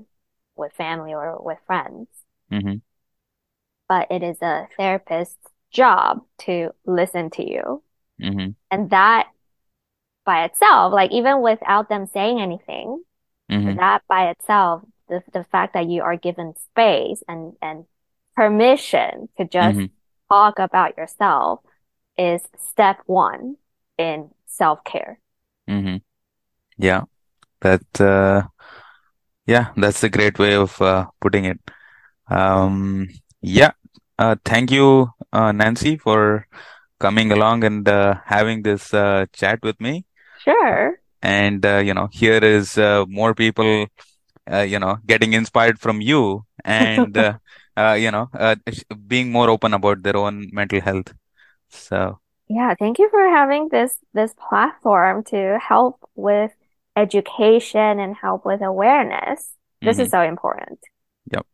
with 0.55 0.73
family 0.73 1.13
or 1.13 1.41
with 1.41 1.59
friends. 1.67 2.07
hmm 2.49 2.77
But 3.87 4.07
it 4.11 4.23
is 4.23 4.41
a 4.41 4.67
therapist's 4.77 5.37
job 5.71 6.25
to 6.39 6.71
listen 6.85 7.29
to 7.31 7.49
you. 7.49 7.83
hmm 8.19 8.55
And 8.71 8.89
that 8.91 9.29
by 10.25 10.45
itself, 10.45 10.93
like 10.93 11.11
even 11.11 11.41
without 11.41 11.89
them 11.89 12.05
saying 12.07 12.41
anything, 12.41 13.03
hmm 13.49 13.75
that 13.75 14.03
by 14.09 14.29
itself, 14.31 14.83
the 15.09 15.23
the 15.33 15.43
fact 15.45 15.73
that 15.75 15.87
you 15.89 16.03
are 16.03 16.17
given 16.17 16.55
space 16.57 17.23
and 17.27 17.55
and 17.61 17.85
permission 18.35 19.29
to 19.37 19.45
just 19.45 19.79
hmm 19.79 19.85
talk 20.29 20.59
about 20.59 20.97
yourself 20.97 21.61
is 22.17 22.43
step 22.57 22.99
one 23.07 23.57
in 23.97 24.31
self-care. 24.47 25.19
hmm 25.67 25.97
yeah 26.87 27.03
that 27.61 27.85
uh, 28.01 28.43
yeah 29.45 29.67
that's 29.77 30.03
a 30.03 30.09
great 30.09 30.37
way 30.39 30.53
of 30.55 30.79
uh, 30.81 31.05
putting 31.21 31.45
it 31.45 31.59
um 32.29 33.07
yeah 33.41 33.71
uh, 34.19 34.35
thank 34.45 34.71
you 34.71 35.09
uh, 35.33 35.51
Nancy 35.51 35.97
for 35.97 36.47
coming 36.99 37.31
along 37.31 37.63
and 37.63 37.87
uh, 37.87 38.15
having 38.25 38.63
this 38.63 38.93
uh, 38.93 39.25
chat 39.33 39.59
with 39.63 39.79
me. 39.81 40.05
Sure. 40.37 40.99
And, 41.21 41.65
uh, 41.65 41.77
you 41.77 41.93
know, 41.93 42.09
here 42.11 42.37
is 42.43 42.77
uh, 42.77 43.05
more 43.07 43.33
people, 43.33 43.87
uh, 44.51 44.61
you 44.61 44.79
know, 44.79 44.97
getting 45.05 45.33
inspired 45.33 45.79
from 45.79 46.01
you 46.01 46.45
and, 46.63 47.17
uh, 47.17 47.37
uh, 47.77 47.93
you 47.99 48.11
know, 48.11 48.29
uh, 48.33 48.55
being 49.07 49.31
more 49.31 49.49
open 49.49 49.73
about 49.73 50.03
their 50.03 50.17
own 50.17 50.49
mental 50.53 50.81
health. 50.81 51.13
So, 51.69 52.19
Yeah, 52.47 52.75
thank 52.77 52.99
you 52.99 53.09
for 53.09 53.23
having 53.29 53.69
this 53.69 53.97
this 54.13 54.33
platform 54.35 55.23
to 55.25 55.59
help 55.59 55.97
with 56.15 56.51
education 56.95 57.99
and 57.99 58.15
help 58.15 58.45
with 58.45 58.61
awareness. 58.61 59.53
This 59.81 59.97
mm-hmm. 59.97 60.05
is 60.05 60.11
so 60.11 60.21
important. 60.21 60.79
Yep. 61.31 61.45